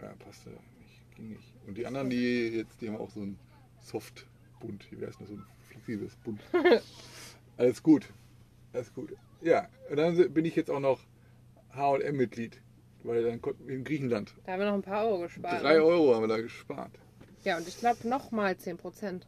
Ja, 0.02 0.14
passte 0.20 0.50
nicht, 0.50 1.16
ging 1.16 1.30
nicht. 1.30 1.54
Und 1.68 1.78
die 1.78 1.86
anderen, 1.86 2.10
die 2.10 2.50
jetzt, 2.50 2.82
die 2.82 2.88
haben 2.88 2.98
auch 2.98 3.10
so 3.10 3.22
ein 3.22 3.38
Soft-Bund, 4.56 4.88
wie 4.92 5.06
heißt 5.06 5.20
das, 5.20 5.28
so 5.30 5.36
ein 5.36 5.46
flexibles 5.70 6.16
Bund. 6.18 6.42
Alles 7.58 7.82
gut, 7.82 8.10
alles 8.74 8.94
gut. 8.94 9.16
Ja, 9.42 9.70
und 9.90 9.96
dann 9.96 10.34
bin 10.34 10.44
ich 10.44 10.58
jetzt 10.58 10.70
auch 10.70 10.82
noch 10.82 11.00
H&M-Mitglied, 11.74 12.60
weil 13.04 13.24
dann 13.24 13.42
konnten 13.42 13.66
wir 13.68 13.76
in 13.76 13.86
Griechenland. 13.86 14.36
Da 14.46 14.54
haben 14.54 14.60
wir 14.60 14.66
noch 14.66 14.74
ein 14.74 14.82
paar 14.82 15.06
Euro 15.06 15.20
gespart. 15.20 15.64
Drei 15.64 15.76
ne? 15.76 15.84
Euro 15.84 16.14
haben 16.14 16.24
wir 16.24 16.28
da 16.28 16.42
gespart. 16.42 16.92
Ja, 17.46 17.58
und 17.58 17.66
ich 17.66 17.78
glaube 17.78 18.06
nochmal 18.10 18.56
10%, 18.56 19.22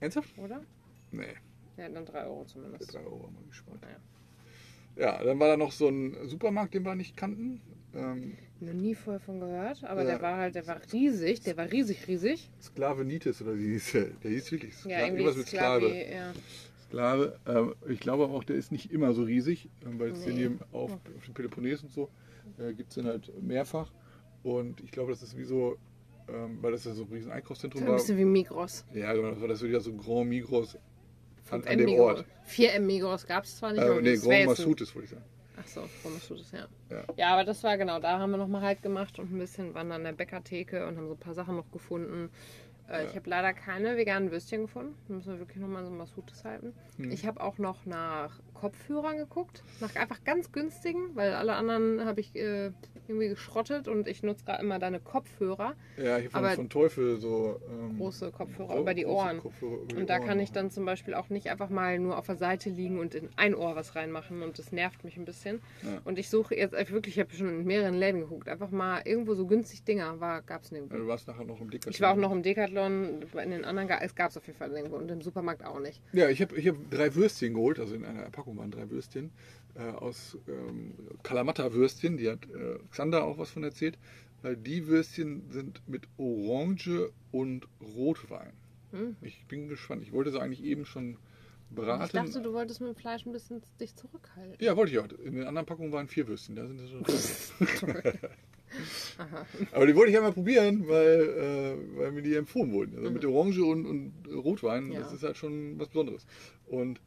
Ernsthaft? 0.00 0.36
oder? 0.38 0.62
Nee. 1.10 1.36
Ja, 1.78 1.88
dann 1.88 2.04
3 2.04 2.24
Euro 2.24 2.44
zumindest. 2.44 2.92
3 2.92 2.98
Euro 2.98 3.24
haben 3.24 3.36
wir 3.38 3.46
gespart. 3.48 3.78
Ja. 3.82 5.02
Ja, 5.02 5.24
dann 5.24 5.38
war 5.38 5.48
da 5.48 5.56
noch 5.56 5.72
so 5.72 5.88
ein 5.88 6.28
Supermarkt, 6.28 6.74
den 6.74 6.84
wir 6.84 6.94
nicht 6.94 7.16
kannten. 7.16 7.62
Ähm, 7.94 8.36
Noch 8.60 8.72
nie 8.72 8.94
vorher 8.94 9.20
von 9.20 9.40
gehört, 9.40 9.82
aber 9.84 10.02
Ja. 10.02 10.10
der 10.10 10.22
war 10.22 10.36
halt, 10.36 10.54
der 10.54 10.66
war 10.66 10.80
riesig, 10.92 11.40
der 11.40 11.56
war 11.56 11.70
riesig, 11.70 12.06
riesig. 12.06 12.50
Sklavenitis 12.62 13.40
oder 13.42 13.56
wie 13.58 13.72
hieß 13.72 13.92
der? 13.92 14.04
Der 14.22 14.30
hieß 14.30 14.52
wirklich 14.52 14.74
Skla 14.76 14.90
Ja, 14.90 14.98
irgendwie 15.06 15.22
irgendwas 15.22 15.36
mit 15.38 15.48
Sklavi, 15.48 15.86
Sklave. 15.86 16.12
ja. 16.12 16.32
Sklave. 16.86 17.38
Ähm, 17.46 17.74
ich 17.88 18.00
glaube 18.00 18.24
auch, 18.24 18.44
der 18.44 18.56
ist 18.56 18.70
nicht 18.72 18.92
immer 18.92 19.12
so 19.14 19.22
riesig, 19.22 19.68
ähm, 19.86 19.98
weil 19.98 20.10
es 20.10 20.20
Nee. 20.26 20.32
den 20.32 20.38
eben 20.40 20.60
auf, 20.72 20.92
auf 20.92 21.24
dem 21.24 21.34
Peloponnes 21.34 21.82
und 21.82 21.90
so 21.92 22.08
äh, 22.58 22.72
gibt 22.74 22.90
es 22.90 22.94
den 22.96 23.06
halt 23.06 23.32
mehrfach. 23.42 23.90
Und 24.42 24.80
ich 24.82 24.90
glaube, 24.90 25.10
das 25.12 25.22
ist 25.22 25.36
wie 25.36 25.44
so, 25.44 25.76
ähm, 26.28 26.58
weil 26.60 26.72
das 26.72 26.84
ja 26.84 26.92
so 26.92 27.02
ein 27.04 27.08
riesen 27.12 27.32
Einkaufszentrum 27.32 27.82
Ein 27.82 27.88
war. 27.88 27.96
bisschen 27.96 28.18
wie 28.18 28.24
Migros. 28.24 28.84
Ja, 28.94 29.12
genau, 29.14 29.30
das 29.30 29.40
war 29.40 29.48
das 29.48 29.62
wieder 29.62 29.80
so 29.80 29.90
ein 29.90 29.98
Grand 29.98 30.28
Migros 30.28 30.76
an, 31.50 31.62
5M 31.62 31.66
an 31.68 31.78
dem 31.78 31.84
Migros. 31.86 32.18
Ort. 32.18 32.26
4M 32.46 32.80
Migros 32.80 33.26
gab 33.26 33.44
es 33.44 33.56
zwar 33.56 33.72
nicht, 33.72 33.82
aber 33.82 33.98
Äh, 33.98 34.02
nee, 34.02 34.16
Grand 34.16 34.32
ein- 34.32 34.46
Massoudis, 34.46 34.94
wollte 34.94 35.04
ich 35.06 35.10
sagen. 35.10 35.24
So, 35.74 35.82
Grand 36.02 36.14
Massoudis, 36.14 36.50
ja. 36.52 36.66
Ja. 36.90 37.04
ja. 37.16 37.32
aber 37.32 37.44
das 37.44 37.62
war 37.62 37.78
genau, 37.78 38.00
da 38.00 38.18
haben 38.18 38.30
wir 38.32 38.38
nochmal 38.38 38.62
halt 38.62 38.82
gemacht 38.82 39.18
und 39.18 39.32
ein 39.32 39.38
bisschen 39.38 39.74
waren 39.74 39.92
an 39.92 40.04
der 40.04 40.12
Bäckertheke 40.12 40.86
und 40.86 40.96
haben 40.96 41.06
so 41.06 41.14
ein 41.14 41.20
paar 41.20 41.34
Sachen 41.34 41.56
noch 41.56 41.70
gefunden. 41.70 42.30
Äh, 42.90 43.06
Ich 43.06 43.16
habe 43.16 43.28
leider 43.28 43.52
keine 43.52 43.96
veganen 43.96 44.30
Würstchen 44.30 44.62
gefunden. 44.62 44.94
Da 45.08 45.14
müssen 45.14 45.32
wir 45.32 45.38
wirklich 45.38 45.58
nochmal 45.58 45.84
so 45.84 45.90
Massoudis 45.90 46.44
halten. 46.44 46.74
Hm. 46.96 47.10
Ich 47.10 47.26
habe 47.26 47.40
auch 47.40 47.58
noch 47.58 47.86
nach 47.86 48.40
Kopfhörern 48.54 49.16
geguckt. 49.16 49.62
Nach 49.80 49.94
einfach 49.96 50.22
ganz 50.24 50.52
günstigen, 50.52 51.14
weil 51.14 51.32
alle 51.34 51.54
anderen 51.54 52.04
habe 52.04 52.20
ich 52.20 52.34
äh, 52.36 52.72
irgendwie 53.08 53.28
geschrottet 53.28 53.88
und 53.88 54.06
ich 54.06 54.22
nutze 54.22 54.44
gerade 54.44 54.62
immer 54.62 54.78
deine 54.78 55.00
Kopfhörer. 55.00 55.74
Ja, 55.96 56.18
ich 56.18 56.32
habe 56.32 56.46
von, 56.48 56.56
von 56.56 56.68
Teufel 56.68 57.18
so 57.18 57.60
ähm, 57.68 57.96
Große 57.98 58.30
Kopfhörer 58.30 58.78
über 58.78 58.94
die 58.94 59.06
Ohren. 59.06 59.38
Kopfhörer 59.40 59.74
über 59.74 59.86
die 59.86 59.96
Und 59.96 60.10
da 60.10 60.18
Ohren 60.18 60.26
kann 60.26 60.40
ich 60.40 60.52
dann 60.52 60.70
zum 60.70 60.84
Beispiel 60.84 61.14
auch 61.14 61.28
nicht 61.30 61.50
einfach 61.50 61.70
mal 61.70 61.98
nur 61.98 62.18
auf 62.18 62.26
der 62.26 62.36
Seite 62.36 62.70
liegen 62.70 62.98
und 62.98 63.14
in 63.14 63.28
ein 63.36 63.54
Ohr 63.54 63.76
was 63.76 63.96
reinmachen 63.96 64.42
und 64.42 64.58
das 64.58 64.72
nervt 64.72 65.04
mich 65.04 65.16
ein 65.16 65.24
bisschen. 65.24 65.60
Ja. 65.82 66.00
Und 66.04 66.18
ich 66.18 66.28
suche 66.30 66.54
jetzt 66.54 66.72
wirklich, 66.92 67.16
ich 67.16 67.20
habe 67.20 67.32
schon 67.34 67.48
in 67.48 67.64
mehreren 67.64 67.94
Läden 67.94 68.20
geguckt, 68.20 68.48
einfach 68.48 68.70
mal 68.70 69.02
irgendwo 69.04 69.34
so 69.34 69.46
günstig 69.46 69.84
Dinger, 69.84 70.20
war, 70.20 70.42
gab 70.42 70.62
es 70.62 70.70
nirgendwo. 70.70 70.96
Ja, 70.96 71.02
du 71.02 71.08
warst 71.08 71.26
nachher 71.26 71.44
noch 71.44 71.60
im 71.60 71.70
Decathlon. 71.70 71.92
Ich 71.94 72.00
war 72.00 72.12
auch 72.12 72.16
noch 72.16 72.32
im 72.32 72.42
Decathlon, 72.42 72.79
in 72.86 73.50
den 73.50 73.64
anderen, 73.64 73.88
ga- 73.88 74.00
es 74.02 74.14
gab 74.14 74.30
es 74.30 74.36
auf 74.36 74.46
jeden 74.46 74.58
Fall 74.58 74.70
irgendwo 74.72 74.96
und 74.96 75.10
im 75.10 75.20
Supermarkt 75.22 75.64
auch 75.64 75.80
nicht. 75.80 76.00
Ja, 76.12 76.28
ich 76.28 76.40
habe 76.42 76.56
ich 76.56 76.66
hab 76.68 76.76
drei 76.90 77.14
Würstchen 77.14 77.54
geholt, 77.54 77.78
also 77.78 77.94
in 77.94 78.04
einer 78.04 78.30
Packung 78.30 78.56
waren 78.58 78.70
drei 78.70 78.88
Würstchen 78.90 79.30
äh, 79.74 79.80
aus 79.82 80.36
ähm, 80.48 80.94
Kalamata-Würstchen, 81.22 82.16
die 82.16 82.28
hat 82.30 82.44
äh, 82.50 82.78
Xander 82.90 83.24
auch 83.24 83.38
was 83.38 83.50
von 83.50 83.62
erzählt, 83.64 83.98
weil 84.42 84.56
die 84.56 84.86
Würstchen 84.86 85.50
sind 85.50 85.82
mit 85.88 86.08
Orange 86.18 87.10
und 87.32 87.66
Rotwein. 87.96 88.52
Hm. 88.92 89.16
Ich 89.22 89.44
bin 89.46 89.68
gespannt. 89.68 90.02
Ich 90.02 90.12
wollte 90.12 90.30
sie 90.32 90.40
eigentlich 90.40 90.64
eben 90.64 90.84
schon 90.84 91.16
braten. 91.70 92.04
Ich 92.06 92.10
dachte, 92.10 92.42
du 92.42 92.52
wolltest 92.52 92.80
mit 92.80 92.88
dem 92.90 92.96
Fleisch 92.96 93.24
ein 93.26 93.32
bisschen 93.32 93.62
dich 93.80 93.94
zurückhalten. 93.94 94.56
ja, 94.58 94.76
wollte 94.76 94.90
ich 94.92 94.98
auch. 94.98 95.06
In 95.24 95.36
den 95.36 95.46
anderen 95.46 95.66
Packungen 95.66 95.92
waren 95.92 96.08
vier 96.08 96.26
Würstchen, 96.26 96.56
da 96.56 96.66
sind 96.66 96.80
schon 96.88 97.02
drin. 97.92 98.12
Aha. 99.18 99.46
Aber 99.72 99.86
die 99.86 99.94
wollte 99.96 100.10
ich 100.10 100.16
einmal 100.16 100.32
probieren, 100.32 100.86
weil, 100.88 101.20
äh, 101.20 101.98
weil 101.98 102.12
mir 102.12 102.22
die 102.22 102.34
empfohlen 102.34 102.72
wurden. 102.72 102.96
Also 102.96 103.08
Mhm. 103.08 103.14
mit 103.14 103.24
Orange 103.24 103.60
und, 103.64 103.86
und 103.86 104.12
Rotwein, 104.32 104.92
Ja. 104.92 105.00
das 105.00 105.12
ist 105.12 105.22
halt 105.22 105.36
schon 105.36 105.78
was 105.78 105.88
Besonderes. 105.88 106.26
Und 106.66 107.00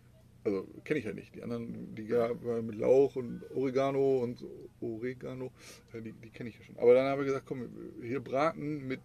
also 0.45 0.67
kenne 0.83 0.99
ich 0.99 1.05
halt 1.05 1.15
nicht. 1.15 1.33
Die 1.35 1.41
anderen, 1.41 1.95
die 1.95 2.09
waren 2.11 2.65
mit 2.65 2.75
Lauch 2.75 3.15
und 3.15 3.43
Oregano 3.55 4.19
und 4.23 4.39
so- 4.39 4.51
Oregano, 4.81 5.51
äh, 5.93 6.01
die, 6.01 6.11
die 6.11 6.29
kenne 6.31 6.49
ich 6.49 6.57
ja 6.57 6.63
schon. 6.65 6.77
Aber 6.79 6.93
dann 6.93 7.05
habe 7.05 7.21
ich 7.21 7.27
gesagt, 7.27 7.45
komm, 7.47 7.69
hier 8.01 8.19
braten 8.19 8.85
mit 8.85 8.99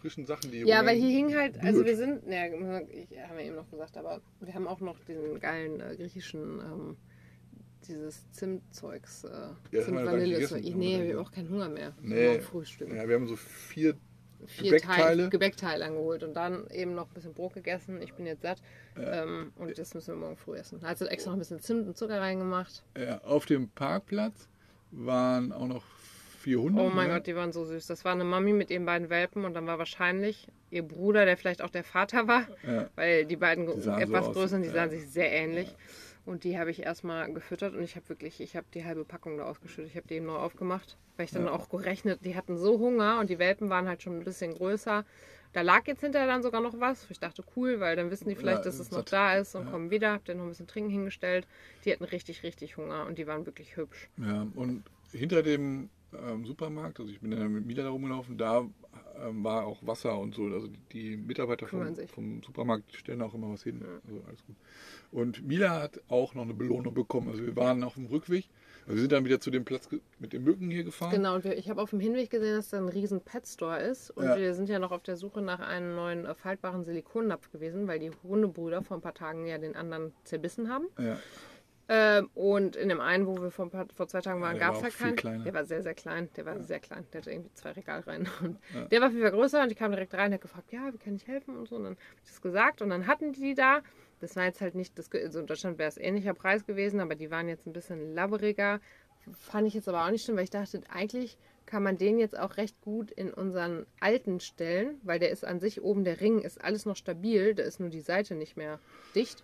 frischen 0.00 0.26
Sachen, 0.26 0.50
die 0.50 0.58
Ja, 0.62 0.80
ohne- 0.80 0.88
weil 0.88 0.96
hier 0.96 1.10
hing 1.10 1.32
halt, 1.36 1.60
also 1.60 1.84
Blöd. 1.84 1.86
wir 1.86 1.96
sind, 1.96 2.26
ja, 2.26 2.46
ich 2.46 3.18
haben 3.20 3.36
wir 3.38 3.44
eben 3.44 3.54
noch 3.54 3.70
gesagt, 3.70 3.96
aber 3.96 4.20
wir 4.40 4.52
haben 4.52 4.66
auch 4.66 4.80
noch 4.80 4.96
diesen 5.06 5.38
geilen 5.38 5.78
äh, 5.80 5.94
griechischen, 5.94 6.58
ähm, 6.58 6.96
dieses 7.90 8.30
Zimtzeugs, 8.32 9.24
äh, 9.24 9.28
haben 9.28 9.56
Zimt 9.70 9.96
Vanille. 9.96 10.34
gegessen. 10.34 10.64
Ich, 10.64 10.74
nee, 10.74 11.02
wir 11.02 11.16
haben 11.16 11.26
auch 11.26 11.32
keinen 11.32 11.50
Hunger 11.50 11.68
mehr. 11.68 11.92
Nee. 12.00 12.40
Frühstück. 12.40 12.92
Ja, 12.92 13.06
wir 13.08 13.16
haben 13.16 13.26
so 13.28 13.36
vier 13.36 13.96
Vier 14.46 14.70
Gebäckteile. 14.70 15.16
Teil, 15.24 15.28
Gebäckteile 15.30 15.84
angeholt 15.84 16.22
und 16.22 16.32
dann 16.32 16.66
eben 16.70 16.94
noch 16.94 17.08
ein 17.08 17.12
bisschen 17.12 17.34
Brot 17.34 17.52
gegessen. 17.52 18.00
Ich 18.00 18.14
bin 18.14 18.24
jetzt 18.24 18.40
satt. 18.40 18.62
Ähm, 18.98 19.52
und 19.56 19.76
das 19.76 19.92
müssen 19.92 20.14
wir 20.14 20.16
morgen 20.16 20.38
früh 20.38 20.56
essen. 20.56 20.82
Also 20.82 21.04
extra 21.04 21.28
noch 21.30 21.36
ein 21.36 21.40
bisschen 21.40 21.60
Zimt 21.60 21.86
und 21.86 21.94
Zucker 21.98 22.20
reingemacht. 22.22 22.82
Ja, 22.96 23.18
auf 23.22 23.44
dem 23.44 23.68
Parkplatz 23.68 24.48
waren 24.92 25.52
auch 25.52 25.66
noch 25.66 25.84
vier 26.38 26.58
Hunde. 26.58 26.80
Oh 26.80 26.88
mein 26.88 27.08
ne? 27.08 27.14
Gott, 27.16 27.26
die 27.26 27.36
waren 27.36 27.52
so 27.52 27.66
süß. 27.66 27.86
Das 27.86 28.06
war 28.06 28.12
eine 28.12 28.24
Mami 28.24 28.54
mit 28.54 28.70
ihren 28.70 28.86
beiden 28.86 29.10
Welpen 29.10 29.44
und 29.44 29.52
dann 29.52 29.66
war 29.66 29.78
wahrscheinlich 29.78 30.48
ihr 30.70 30.84
Bruder, 30.84 31.26
der 31.26 31.36
vielleicht 31.36 31.60
auch 31.60 31.68
der 31.70 31.84
Vater 31.84 32.26
war, 32.26 32.46
Ja. 32.66 32.88
weil 32.96 33.26
die 33.26 33.36
beiden 33.36 33.66
Die 33.66 33.88
etwas 33.90 34.24
so 34.24 34.32
größer 34.32 34.48
sind, 34.48 34.62
die 34.62 34.68
Ja. 34.68 34.74
sahen 34.74 34.90
sich 34.90 35.06
sehr 35.10 35.30
ähnlich. 35.30 35.76
Und 36.26 36.44
die 36.44 36.58
habe 36.58 36.70
ich 36.70 36.82
erstmal 36.82 37.32
gefüttert 37.32 37.74
und 37.74 37.82
ich 37.82 37.96
habe 37.96 38.08
wirklich, 38.08 38.40
ich 38.40 38.54
habe 38.54 38.66
die 38.74 38.84
halbe 38.84 39.04
Packung 39.04 39.38
da 39.38 39.44
ausgeschüttet. 39.44 39.90
Ich 39.90 39.96
habe 39.96 40.06
die 40.06 40.14
eben 40.14 40.26
neu 40.26 40.36
aufgemacht, 40.36 40.96
weil 41.16 41.24
ich 41.24 41.32
dann 41.32 41.46
Ja. 41.46 41.52
auch 41.52 41.68
gerechnet, 41.68 42.24
die 42.24 42.36
hatten 42.36 42.56
so 42.56 42.78
Hunger 42.78 43.18
und 43.20 43.30
die 43.30 43.38
Welpen 43.38 43.70
waren 43.70 43.88
halt 43.88 44.02
schon 44.02 44.18
ein 44.18 44.24
bisschen 44.24 44.54
größer. 44.54 45.04
Da 45.52 45.62
lag 45.62 45.86
jetzt 45.86 46.00
hinterher 46.02 46.28
dann 46.28 46.42
sogar 46.42 46.60
noch 46.60 46.78
was. 46.78 47.10
Ich 47.10 47.18
dachte, 47.18 47.42
cool, 47.56 47.80
weil 47.80 47.96
dann 47.96 48.10
wissen 48.10 48.28
die 48.28 48.36
vielleicht, 48.36 48.58
Ja, 48.58 48.64
dass 48.64 48.78
es 48.78 48.90
noch 48.90 49.04
da 49.04 49.34
ist 49.36 49.54
und 49.56 49.64
Ja. 49.64 49.70
kommen 49.70 49.90
wieder. 49.90 50.12
Hab 50.12 50.24
dann 50.26 50.36
noch 50.36 50.44
ein 50.44 50.50
bisschen 50.50 50.68
Trinken 50.68 50.90
hingestellt. 50.90 51.46
Die 51.84 51.92
hatten 51.92 52.04
richtig, 52.04 52.42
richtig 52.44 52.76
Hunger 52.76 53.06
und 53.06 53.18
die 53.18 53.26
waren 53.26 53.46
wirklich 53.46 53.76
hübsch. 53.76 54.08
Ja, 54.18 54.46
und 54.54 54.84
hinter 55.12 55.42
dem 55.42 55.90
ähm, 56.14 56.44
Supermarkt, 56.44 57.00
also 57.00 57.10
ich 57.12 57.20
bin 57.20 57.30
dann 57.30 57.52
mit 57.52 57.66
Mila 57.66 57.84
da 57.84 57.90
rumgelaufen, 57.90 58.36
da 58.38 58.66
ähm, 59.20 59.44
war 59.44 59.66
auch 59.66 59.78
Wasser 59.86 60.18
und 60.18 60.34
so. 60.34 60.44
Also 60.44 60.68
die, 60.68 60.80
die 60.92 61.16
Mitarbeiter 61.16 61.66
vom, 61.66 61.94
vom 62.08 62.42
Supermarkt 62.42 62.94
stellen 62.94 63.22
auch 63.22 63.34
immer 63.34 63.52
was 63.52 63.62
hin. 63.62 63.84
Also 64.06 64.22
alles 64.26 64.44
gut. 64.46 64.56
Und 65.12 65.46
Mila 65.46 65.82
hat 65.82 66.00
auch 66.08 66.34
noch 66.34 66.42
eine 66.42 66.54
Belohnung 66.54 66.94
bekommen. 66.94 67.28
Also 67.28 67.44
wir 67.44 67.56
waren 67.56 67.82
auf 67.82 67.94
dem 67.94 68.06
Rückweg. 68.06 68.48
Also 68.86 68.94
wir 68.94 69.00
sind 69.02 69.12
dann 69.12 69.24
wieder 69.24 69.40
zu 69.40 69.50
dem 69.50 69.64
Platz 69.64 69.88
mit 70.18 70.32
den 70.32 70.42
Mücken 70.42 70.70
hier 70.70 70.84
gefahren. 70.84 71.10
Genau, 71.12 71.34
und 71.34 71.44
wir, 71.44 71.56
ich 71.58 71.68
habe 71.68 71.82
auf 71.82 71.90
dem 71.90 72.00
Hinweg 72.00 72.30
gesehen, 72.30 72.56
dass 72.56 72.70
da 72.70 72.78
ein 72.78 72.88
riesen 72.88 73.20
Pet-Store 73.20 73.78
ist. 73.78 74.10
Und 74.10 74.24
Ja. 74.24 74.36
wir 74.36 74.54
sind 74.54 74.68
ja 74.68 74.78
noch 74.78 74.90
auf 74.90 75.02
der 75.02 75.16
Suche 75.16 75.42
nach 75.42 75.60
einem 75.60 75.94
neuen 75.94 76.24
äh, 76.24 76.34
faltbaren 76.34 76.84
Silikonnapf 76.84 77.50
gewesen, 77.52 77.86
weil 77.86 77.98
die 77.98 78.10
Hundebrüder 78.22 78.82
vor 78.82 78.96
ein 78.96 79.00
paar 79.00 79.14
Tagen 79.14 79.46
ja 79.46 79.58
den 79.58 79.76
anderen 79.76 80.12
zerbissen 80.24 80.70
haben. 80.70 80.86
Ja. 80.98 81.18
Ähm, 81.92 82.30
und 82.34 82.76
in 82.76 82.88
dem 82.88 83.00
einen, 83.00 83.26
wo 83.26 83.42
wir 83.42 83.50
vor, 83.50 83.68
paar, 83.68 83.84
vor 83.92 84.06
zwei 84.06 84.20
Tagen 84.20 84.40
waren, 84.40 84.56
gab 84.60 84.76
es 84.76 84.94
viel 84.94 85.12
keinen. 85.16 85.42
Der 85.42 85.52
war 85.52 85.64
sehr, 85.64 85.82
sehr 85.82 85.94
klein. 85.94 86.28
Der 86.36 86.46
war 86.46 86.60
sehr 86.60 86.78
klein. 86.78 87.04
Der 87.12 87.20
hatte 87.20 87.32
irgendwie 87.32 87.52
zwei 87.54 87.72
Regalreihen. 87.72 88.28
Und 88.40 88.58
Der 88.92 89.00
war 89.00 89.10
viel 89.10 89.28
größer 89.28 89.60
und 89.60 89.72
ich 89.72 89.76
kam 89.76 89.90
direkt 89.90 90.14
rein 90.14 90.28
und 90.28 90.34
hat 90.34 90.40
gefragt, 90.40 90.70
ja, 90.70 90.92
wie 90.92 90.98
kann 90.98 91.16
ich 91.16 91.26
helfen 91.26 91.56
und 91.56 91.68
so. 91.68 91.74
Und 91.74 91.82
dann 91.82 91.92
habe 91.94 92.20
ich 92.22 92.30
das 92.30 92.40
gesagt 92.40 92.80
und 92.80 92.90
dann 92.90 93.08
hatten 93.08 93.32
die 93.32 93.40
die 93.40 93.54
da. 93.54 93.80
Das 94.20 94.36
war 94.36 94.44
jetzt 94.44 94.60
halt 94.60 94.76
nicht, 94.76 94.96
das, 95.00 95.10
also 95.12 95.40
in 95.40 95.46
Deutschland 95.46 95.78
wäre 95.78 95.88
es 95.88 95.96
ähnlicher 95.96 96.34
Preis 96.34 96.64
gewesen, 96.64 97.00
aber 97.00 97.16
die 97.16 97.30
waren 97.32 97.48
jetzt 97.48 97.66
ein 97.66 97.72
bisschen 97.72 98.14
labberiger. 98.14 98.80
Fand 99.32 99.66
ich 99.66 99.74
jetzt 99.74 99.88
aber 99.88 100.04
auch 100.04 100.10
nicht 100.10 100.24
schlimm, 100.24 100.36
weil 100.36 100.44
ich 100.44 100.50
dachte, 100.50 100.80
eigentlich 100.90 101.38
kann 101.66 101.82
man 101.82 101.98
den 101.98 102.18
jetzt 102.18 102.38
auch 102.38 102.56
recht 102.56 102.80
gut 102.82 103.10
in 103.10 103.32
unseren 103.32 103.86
alten 103.98 104.38
stellen, 104.38 105.00
weil 105.02 105.18
der 105.18 105.30
ist 105.30 105.44
an 105.44 105.58
sich 105.58 105.82
oben, 105.82 106.04
der 106.04 106.20
Ring 106.20 106.38
ist 106.40 106.62
alles 106.62 106.86
noch 106.86 106.96
stabil, 106.96 107.54
da 107.54 107.64
ist 107.64 107.80
nur 107.80 107.88
die 107.88 108.00
Seite 108.00 108.34
nicht 108.34 108.56
mehr 108.56 108.78
dicht. 109.14 109.42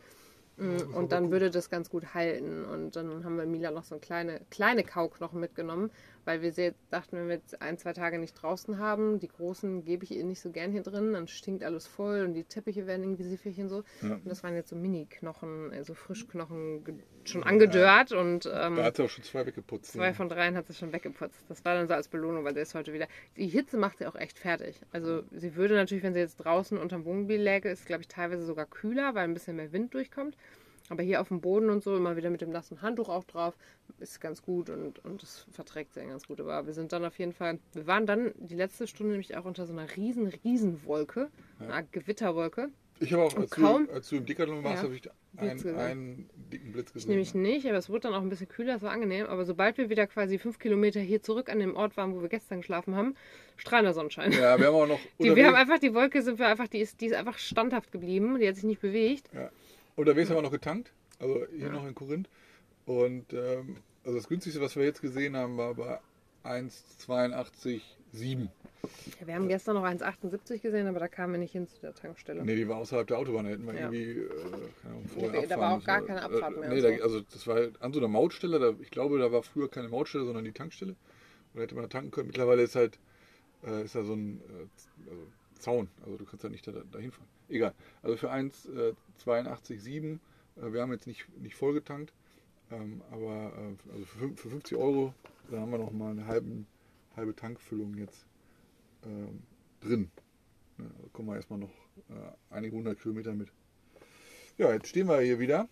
Mm, 0.56 0.94
Und 0.94 1.12
dann 1.12 1.30
würde 1.30 1.50
das 1.50 1.68
ganz 1.70 1.90
gut 1.90 2.14
halten. 2.14 2.64
Und 2.64 2.96
dann 2.96 3.24
haben 3.24 3.36
wir 3.36 3.46
Mila 3.46 3.70
noch 3.70 3.84
so 3.84 3.94
eine 3.94 4.00
kleine, 4.00 4.40
kleine 4.50 4.84
Kauknochen 4.84 5.38
mitgenommen, 5.38 5.90
weil 6.24 6.40
wir 6.42 6.52
sehr 6.52 6.74
dachten, 6.90 7.16
wenn 7.16 7.28
wir 7.28 7.36
jetzt 7.36 7.60
ein, 7.60 7.76
zwei 7.78 7.92
Tage 7.92 8.18
nicht 8.18 8.34
draußen 8.34 8.78
haben, 8.78 9.20
die 9.20 9.28
großen 9.28 9.84
gebe 9.84 10.04
ich 10.04 10.12
ihr 10.12 10.24
nicht 10.24 10.40
so 10.40 10.50
gern 10.50 10.72
hier 10.72 10.82
drin, 10.82 11.12
dann 11.12 11.28
stinkt 11.28 11.62
alles 11.62 11.86
voll 11.86 12.24
und 12.24 12.34
die 12.34 12.44
Teppiche 12.44 12.86
werden 12.86 13.02
irgendwie 13.02 13.24
siffig 13.24 13.58
und 13.60 13.68
so. 13.68 13.84
Ja. 14.02 14.14
Und 14.14 14.26
das 14.26 14.42
waren 14.42 14.54
jetzt 14.54 14.70
so 14.70 14.76
Mini-Knochen, 14.76 15.72
also 15.72 15.94
Frischknochen, 15.94 16.82
schon 17.24 17.42
angedörrt 17.44 18.12
und 18.12 18.46
ähm, 18.52 18.76
Da 18.76 18.84
hat 18.84 18.96
sie 18.96 19.04
auch 19.04 19.10
schon 19.10 19.24
zwei 19.24 19.44
weggeputzt. 19.46 19.92
Zwei 19.92 20.14
von 20.14 20.28
dreien 20.28 20.56
hat 20.56 20.66
sie 20.66 20.74
schon 20.74 20.92
weggeputzt. 20.92 21.44
Das 21.48 21.64
war 21.64 21.74
dann 21.74 21.86
so 21.88 21.94
als 21.94 22.08
Belohnung, 22.08 22.44
weil 22.44 22.54
der 22.54 22.62
ist 22.62 22.74
heute 22.74 22.92
wieder. 22.92 23.08
Die 23.36 23.48
Hitze 23.48 23.76
macht 23.76 23.98
sie 23.98 24.06
auch 24.06 24.14
echt 24.16 24.38
fertig. 24.38 24.80
Also 24.92 25.22
sie 25.32 25.54
würde 25.56 25.74
natürlich, 25.74 26.02
wenn 26.02 26.14
sie 26.14 26.20
jetzt 26.20 26.36
draußen 26.36 26.78
unterm 26.78 27.04
Wohnmobil 27.04 27.40
läge, 27.40 27.68
ist 27.68 27.86
glaube 27.86 28.02
ich 28.02 28.08
teilweise 28.08 28.44
sogar 28.44 28.66
kühler, 28.66 29.14
weil 29.14 29.24
ein 29.24 29.34
bisschen 29.34 29.56
mehr 29.56 29.72
Wind 29.72 29.92
durchkommt. 29.94 30.36
Aber 30.88 31.02
hier 31.02 31.20
auf 31.20 31.28
dem 31.28 31.40
Boden 31.40 31.68
und 31.70 31.82
so, 31.82 31.96
immer 31.96 32.16
wieder 32.16 32.30
mit 32.30 32.40
dem 32.40 32.50
nassen 32.50 32.80
Handtuch 32.80 33.08
auch 33.08 33.24
drauf, 33.24 33.54
ist 33.98 34.20
ganz 34.20 34.40
gut 34.42 34.70
und, 34.70 35.04
und 35.04 35.22
das 35.22 35.46
verträgt 35.52 35.94
sie 35.94 36.00
ganz 36.06 36.26
gut. 36.28 36.40
Aber 36.40 36.66
wir 36.66 36.72
sind 36.74 36.92
dann 36.92 37.04
auf 37.04 37.18
jeden 37.18 37.32
Fall, 37.32 37.58
wir 37.72 37.86
waren 37.86 38.06
dann 38.06 38.32
die 38.36 38.54
letzte 38.54 38.86
Stunde 38.86 39.12
nämlich 39.12 39.36
auch 39.36 39.44
unter 39.44 39.66
so 39.66 39.72
einer 39.72 39.96
riesen, 39.96 40.26
riesen 40.44 40.84
Wolke, 40.84 41.28
einer 41.58 41.82
Gewitterwolke. 41.82 42.68
Ich 42.98 43.12
habe 43.12 43.24
auch, 43.24 43.36
als, 43.36 43.50
kaum- 43.50 43.88
du, 43.88 43.92
als 43.92 44.08
du 44.08 44.16
im 44.16 44.24
Decathlon 44.24 44.64
warst, 44.64 44.82
Ja. 44.82 44.88
habe 44.88 44.94
ich 44.94 45.02
einen, 45.36 45.76
einen 45.78 46.30
dicken 46.50 46.72
Blitz 46.72 46.94
gesehen. 46.94 47.10
nämlich 47.10 47.34
ja. 47.34 47.40
nicht, 47.40 47.66
aber 47.66 47.76
es 47.76 47.90
wurde 47.90 48.00
dann 48.02 48.14
auch 48.14 48.22
ein 48.22 48.30
bisschen 48.30 48.48
kühler, 48.48 48.76
es 48.76 48.82
war 48.82 48.90
angenehm. 48.90 49.26
Aber 49.26 49.44
sobald 49.44 49.76
wir 49.76 49.90
wieder 49.90 50.06
quasi 50.06 50.38
fünf 50.38 50.58
Kilometer 50.58 51.00
hier 51.00 51.20
zurück 51.20 51.50
an 51.50 51.58
dem 51.58 51.76
Ort 51.76 51.98
waren, 51.98 52.14
wo 52.14 52.22
wir 52.22 52.30
gestern 52.30 52.60
geschlafen 52.62 52.94
haben, 52.96 53.14
strahlender 53.56 53.92
Sonnenschein. 53.92 54.32
Ja, 54.32 54.58
wir 54.58 54.68
haben 54.68 54.74
auch 54.74 54.86
noch. 54.86 55.00
Die, 55.20 55.34
wir 55.36 55.46
haben 55.46 55.54
einfach 55.56 55.78
die 55.78 55.92
Wolke, 55.92 56.22
sind 56.22 56.38
wir 56.38 56.46
einfach, 56.46 56.68
die 56.68 56.78
ist, 56.78 57.00
die 57.02 57.06
ist 57.06 57.14
einfach 57.14 57.36
standhaft 57.36 57.92
geblieben, 57.92 58.38
die 58.38 58.48
hat 58.48 58.54
sich 58.54 58.64
nicht 58.64 58.80
bewegt. 58.80 59.28
Ja. 59.34 59.50
Unterwegs 59.96 60.28
haben 60.28 60.36
wir 60.36 60.42
noch 60.42 60.50
getankt, 60.50 60.92
also 61.18 61.46
hier 61.56 61.70
noch 61.70 61.86
in 61.86 61.94
Korinth. 61.94 62.28
Und 62.84 63.32
ähm, 63.32 63.78
also 64.04 64.18
das 64.18 64.28
günstigste, 64.28 64.60
was 64.60 64.76
wir 64.76 64.84
jetzt 64.84 65.00
gesehen 65.00 65.36
haben, 65.36 65.56
war 65.56 65.74
bei 65.74 65.98
1,82,7. 66.44 68.48
Ja, 69.20 69.26
wir 69.26 69.34
haben 69.34 69.48
gestern 69.48 69.74
noch 69.74 69.84
1,78 69.84 70.58
gesehen, 70.60 70.86
aber 70.86 71.00
da 71.00 71.08
kamen 71.08 71.32
wir 71.32 71.38
nicht 71.38 71.52
hin 71.52 71.66
zu 71.66 71.80
der 71.80 71.94
Tankstelle. 71.94 72.44
Nee, 72.44 72.54
die 72.54 72.68
war 72.68 72.76
außerhalb 72.76 73.06
der 73.06 73.18
Autobahn, 73.18 73.46
da 73.46 73.50
hätten 73.50 73.66
wir 73.66 73.74
Ja. 73.74 73.90
irgendwie, 73.90 74.20
äh, 74.20 74.28
keine 74.82 74.94
Ahnung, 74.94 75.08
vorher 75.08 75.32
da 75.32 75.38
abfahren 75.40 75.60
war 75.60 75.76
auch 75.76 75.84
gar 75.84 76.02
keine 76.02 76.22
Abfahrt 76.22 76.60
mehr 76.60 76.68
Nee, 76.68 76.80
da, 76.82 76.96
so. 76.96 77.02
also 77.02 77.20
das 77.22 77.46
war 77.46 77.68
an 77.80 77.92
so 77.92 77.98
einer 77.98 78.08
Mautstelle, 78.08 78.58
da, 78.60 78.74
ich 78.80 78.90
glaube, 78.90 79.18
da 79.18 79.32
war 79.32 79.42
früher 79.42 79.68
keine 79.68 79.88
Mautstelle, 79.88 80.24
sondern 80.24 80.44
die 80.44 80.52
Tankstelle. 80.52 80.92
Und 80.92 80.98
da 81.54 81.60
hätte 81.62 81.74
man 81.74 81.82
da 81.84 81.88
tanken 81.88 82.10
können. 82.12 82.28
Mittlerweile 82.28 82.62
ist 82.62 82.76
halt, 82.76 82.98
äh, 83.66 83.84
ist 83.84 83.94
da 83.94 84.04
so 84.04 84.12
ein 84.12 84.40
äh, 84.40 85.10
also 85.10 85.22
Zaun, 85.58 85.88
also 86.04 86.16
du 86.18 86.24
kannst 86.24 86.44
da 86.44 86.48
nicht 86.48 86.66
da, 86.66 86.72
dahin 86.92 87.10
fahren. 87.10 87.26
Egal. 87.48 87.74
Also 88.02 88.16
für 88.16 88.32
1,82,7, 88.32 90.18
äh, 90.56 90.72
wir 90.72 90.82
haben 90.82 90.92
jetzt 90.92 91.06
nicht, 91.06 91.28
nicht 91.38 91.54
voll 91.54 91.74
getankt, 91.74 92.12
ähm, 92.70 93.02
aber 93.10 93.52
äh, 93.56 93.92
also 93.92 94.04
für, 94.04 94.36
für 94.36 94.50
50 94.50 94.76
Euro, 94.76 95.14
da 95.50 95.60
haben 95.60 95.70
wir 95.70 95.78
noch 95.78 95.92
mal 95.92 96.10
eine 96.10 96.26
halben, 96.26 96.66
halbe 97.14 97.36
Tankfüllung 97.36 97.96
jetzt 97.96 98.26
ähm, 99.04 99.42
drin. 99.80 100.10
Ja, 100.78 100.84
also 100.96 101.08
kommen 101.12 101.28
wir 101.28 101.36
erstmal 101.36 101.60
noch 101.60 101.72
äh, 102.10 102.32
einige 102.54 102.76
hundert 102.76 103.00
Kilometer 103.00 103.32
mit. 103.32 103.48
Ja, 104.58 104.72
jetzt 104.72 104.88
stehen 104.88 105.06
wir 105.06 105.20
hier 105.20 105.38
wieder. 105.38 105.68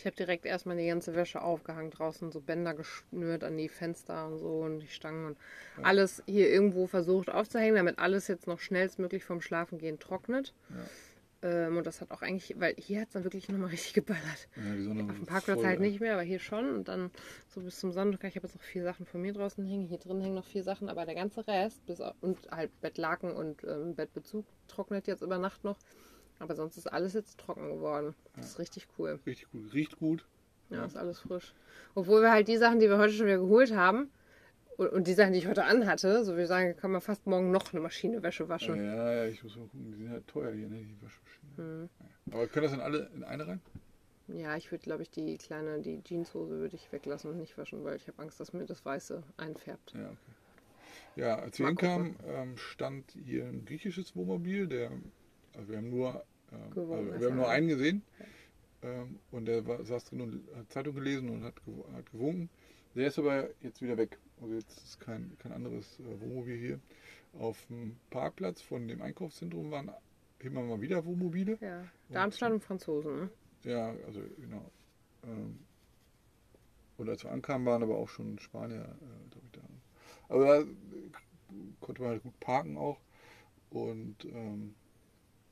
Ich 0.00 0.06
habe 0.06 0.16
direkt 0.16 0.46
erstmal 0.46 0.78
die 0.78 0.86
ganze 0.86 1.14
Wäsche 1.14 1.42
aufgehangen 1.42 1.90
draußen, 1.90 2.32
so 2.32 2.40
Bänder 2.40 2.72
geschnürt 2.72 3.44
an 3.44 3.58
die 3.58 3.68
Fenster 3.68 4.28
und 4.28 4.38
so 4.38 4.60
und 4.60 4.80
die 4.80 4.88
Stangen 4.88 5.26
und 5.26 5.38
alles 5.82 6.22
hier 6.26 6.48
irgendwo 6.48 6.86
versucht 6.86 7.30
aufzuhängen, 7.30 7.74
damit 7.76 7.98
alles 7.98 8.26
jetzt 8.26 8.46
noch 8.46 8.60
schnellstmöglich 8.60 9.24
vom 9.24 9.42
Schlafengehen 9.42 9.98
trocknet. 9.98 10.54
Ähm, 11.42 11.76
und 11.76 11.86
das 11.86 12.00
hat 12.00 12.10
auch 12.12 12.22
eigentlich, 12.22 12.58
weil 12.58 12.74
hier 12.78 13.02
hat 13.02 13.08
es 13.08 13.12
dann 13.12 13.24
wirklich 13.24 13.48
nochmal 13.50 13.68
richtig 13.68 13.92
geballert. 13.92 14.48
Ja, 14.56 15.02
Auf 15.04 15.16
dem 15.16 15.26
Parkplatz 15.26 15.58
voll, 15.58 15.66
halt 15.66 15.80
nicht 15.80 16.00
mehr, 16.00 16.14
aber 16.14 16.22
hier 16.22 16.38
schon. 16.38 16.74
Und 16.74 16.88
dann 16.88 17.10
so 17.48 17.60
bis 17.60 17.78
zum 17.78 17.92
Sonntag. 17.92 18.24
Ich 18.24 18.36
habe 18.36 18.46
jetzt 18.46 18.56
noch 18.56 18.62
vier 18.62 18.82
Sachen 18.82 19.04
von 19.04 19.20
mir 19.20 19.34
draußen 19.34 19.64
hängen. 19.66 19.86
Hier 19.86 19.98
drin 19.98 20.22
hängen 20.22 20.34
noch 20.34 20.46
vier 20.46 20.64
Sachen, 20.64 20.88
aber 20.88 21.04
der 21.04 21.14
ganze 21.14 21.46
Rest, 21.46 21.84
bis 21.84 22.00
und 22.20 22.38
halt 22.50 22.78
Bettlaken 22.80 23.32
und 23.32 23.64
ähm, 23.64 23.94
Bettbezug 23.94 24.46
trocknet 24.66 25.06
jetzt 25.06 25.22
über 25.22 25.36
Nacht 25.36 25.62
noch. 25.62 25.78
Aber 26.40 26.56
sonst 26.56 26.76
ist 26.76 26.92
alles 26.92 27.12
jetzt 27.12 27.38
trocken 27.38 27.68
geworden. 27.70 28.14
Das 28.34 28.46
ist 28.46 28.58
richtig 28.58 28.88
cool. 28.98 29.20
Richtig 29.26 29.50
gut. 29.50 29.72
Riecht 29.72 29.98
gut. 29.98 30.26
Ja, 30.70 30.84
ist 30.84 30.96
alles 30.96 31.20
frisch. 31.20 31.54
Obwohl 31.94 32.22
wir 32.22 32.32
halt 32.32 32.48
die 32.48 32.56
Sachen, 32.56 32.80
die 32.80 32.88
wir 32.88 32.98
heute 32.98 33.12
schon 33.12 33.26
wieder 33.26 33.38
geholt 33.38 33.74
haben, 33.74 34.10
und, 34.76 35.06
die 35.06 35.12
Sachen, 35.12 35.34
die 35.34 35.38
ich 35.40 35.46
heute 35.46 35.64
anhatte, 35.64 36.24
so 36.24 36.38
wir 36.38 36.46
sagen, 36.46 36.74
kann 36.74 36.90
man 36.90 37.02
fast 37.02 37.26
morgen 37.26 37.50
noch 37.50 37.72
eine 37.72 37.82
Maschine 37.82 38.22
Wäsche 38.22 38.44
Ja, 38.44 38.48
waschen. 38.48 38.82
ja, 38.82 39.26
ich 39.26 39.44
muss 39.44 39.54
mal 39.56 39.64
gucken. 39.66 39.92
Die 39.92 39.98
sind 39.98 40.10
halt 40.10 40.26
teuer 40.26 40.52
hier, 40.52 40.68
ne? 40.68 40.78
Die 40.78 40.96
Waschmaschinen. 41.02 41.82
Mhm. 41.82 41.88
Ja. 42.00 42.34
Aber 42.34 42.46
können 42.46 42.62
das 42.62 42.72
dann 42.72 42.80
alle 42.80 43.10
in 43.14 43.22
eine 43.22 43.46
rein? 43.46 43.60
Ja, 44.28 44.56
ich 44.56 44.70
würde, 44.70 44.82
glaube 44.82 45.02
ich, 45.02 45.10
die 45.10 45.36
kleine, 45.36 45.80
die 45.80 46.02
Jeanshose 46.02 46.58
würde 46.58 46.76
ich 46.76 46.90
weglassen 46.92 47.30
und 47.30 47.38
nicht 47.38 47.58
waschen, 47.58 47.84
weil 47.84 47.96
ich 47.96 48.08
habe 48.08 48.22
Angst, 48.22 48.40
dass 48.40 48.52
mir 48.54 48.64
das 48.64 48.84
Weiße 48.84 49.22
einfärbt. 49.36 49.92
Ja, 49.92 50.06
okay. 50.06 50.16
Ja, 51.16 51.38
als 51.40 51.58
wir 51.58 51.66
hinkamen, 51.66 52.16
ähm, 52.26 52.56
stand 52.56 53.10
hier 53.24 53.44
ein 53.44 53.64
griechisches 53.64 54.14
Wohnmobil. 54.16 54.66
Der, 54.66 54.92
also 55.56 55.68
wir 55.68 55.78
haben 55.78 55.90
nur, 55.90 56.24
ähm, 56.52 56.60
also 56.74 57.20
wir 57.20 57.28
haben 57.28 57.36
nur 57.36 57.48
einen. 57.48 57.68
einen 57.68 57.68
gesehen. 57.68 58.02
Ähm, 58.82 59.18
und 59.30 59.44
der 59.44 59.66
war, 59.66 59.84
saß 59.84 60.04
drin 60.06 60.20
und 60.22 60.56
hat 60.56 60.72
Zeitung 60.72 60.94
gelesen 60.94 61.28
und 61.28 61.44
hat, 61.44 61.62
gew 61.64 61.84
hat 61.92 62.10
gewunken. 62.12 62.48
Der 62.94 63.08
ist 63.08 63.18
aber 63.18 63.50
jetzt 63.62 63.82
wieder 63.82 63.96
weg. 63.96 64.18
Also 64.40 64.54
jetzt 64.54 64.78
ist 64.82 65.00
kein, 65.00 65.36
kein 65.38 65.52
anderes 65.52 66.00
äh, 66.00 66.20
Wohnmobil 66.20 66.56
hier. 66.56 66.80
Auf 67.38 67.66
dem 67.66 67.96
Parkplatz 68.10 68.62
von 68.62 68.88
dem 68.88 69.02
Einkaufszentrum 69.02 69.70
waren 69.70 69.90
immer 70.40 70.62
mal 70.62 70.80
wieder 70.80 71.04
Wohnmobile. 71.04 71.58
Ja, 71.60 71.84
Darmstadt 72.08 72.52
und 72.52 72.64
Franzosen. 72.64 73.16
Ne? 73.16 73.30
Ja, 73.64 73.94
also 74.06 74.20
genau. 74.38 74.70
Ähm, 75.24 75.58
und 76.96 77.08
als 77.08 77.22
wir 77.22 77.30
ankamen, 77.30 77.66
waren 77.66 77.82
aber 77.82 77.96
auch 77.96 78.08
schon 78.08 78.38
Spanier, 78.38 78.96
äh, 79.00 79.30
glaube 79.30 79.46
ich, 79.46 79.52
da. 79.52 79.60
Aber 80.28 80.44
da 80.44 80.60
äh, 80.60 80.66
konnte 81.80 82.02
man 82.02 82.10
halt 82.12 82.22
gut 82.22 82.38
parken 82.40 82.76
auch. 82.76 83.00
Und 83.70 84.24
ähm, 84.24 84.74